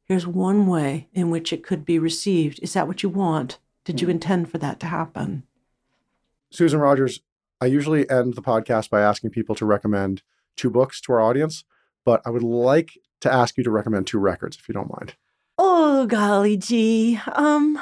[0.07, 2.61] here's one way in which it could be received.
[2.63, 3.59] Is that what you want?
[3.85, 4.13] Did you hmm.
[4.13, 5.43] intend for that to happen?
[6.51, 7.21] Susan Rogers,
[7.61, 10.23] I usually end the podcast by asking people to recommend
[10.57, 11.65] two books to our audience,
[12.05, 15.15] but I would like to ask you to recommend two records if you don't mind.
[15.59, 17.19] Oh, golly gee.
[17.33, 17.79] Um,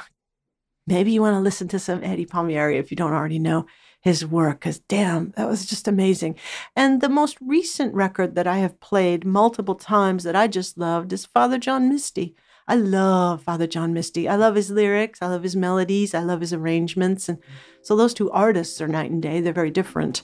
[0.86, 3.66] maybe you want to listen to some Eddie Palmieri if you don't already know
[4.04, 6.36] his work, because damn, that was just amazing.
[6.76, 11.10] And the most recent record that I have played multiple times that I just loved
[11.14, 12.36] is Father John Misty.
[12.68, 14.28] I love Father John Misty.
[14.28, 15.22] I love his lyrics.
[15.22, 16.14] I love his melodies.
[16.14, 17.30] I love his arrangements.
[17.30, 17.38] And
[17.80, 19.40] so those two artists are night and day.
[19.40, 20.20] They're very different,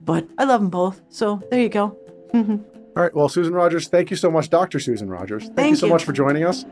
[0.00, 1.02] but I love them both.
[1.08, 1.98] So there you go.
[2.34, 3.12] All right.
[3.12, 4.78] Well, Susan Rogers, thank you so much, Dr.
[4.78, 5.42] Susan Rogers.
[5.46, 5.92] Thank, thank you so you.
[5.92, 6.64] much for joining us.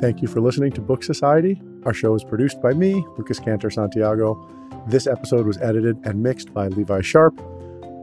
[0.00, 1.60] Thank you for listening to Book Society.
[1.84, 4.48] Our show is produced by me, Lucas Cantor Santiago.
[4.86, 7.34] This episode was edited and mixed by Levi Sharp.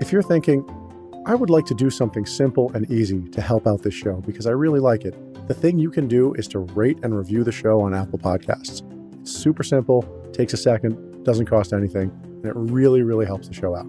[0.01, 0.69] If you're thinking,
[1.25, 4.45] I would like to do something simple and easy to help out this show because
[4.45, 5.15] I really like it,
[5.47, 8.81] the thing you can do is to rate and review the show on Apple Podcasts.
[9.21, 10.01] It's super simple,
[10.33, 13.87] takes a second, doesn't cost anything, and it really, really helps the show out.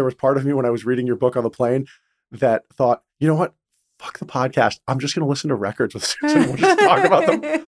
[0.00, 1.86] There was part of me when I was reading your book on the plane
[2.32, 3.52] that thought, you know what?
[3.98, 4.80] Fuck the podcast.
[4.88, 6.46] I'm just going to listen to records with Susan.
[6.46, 7.66] We'll just talk about them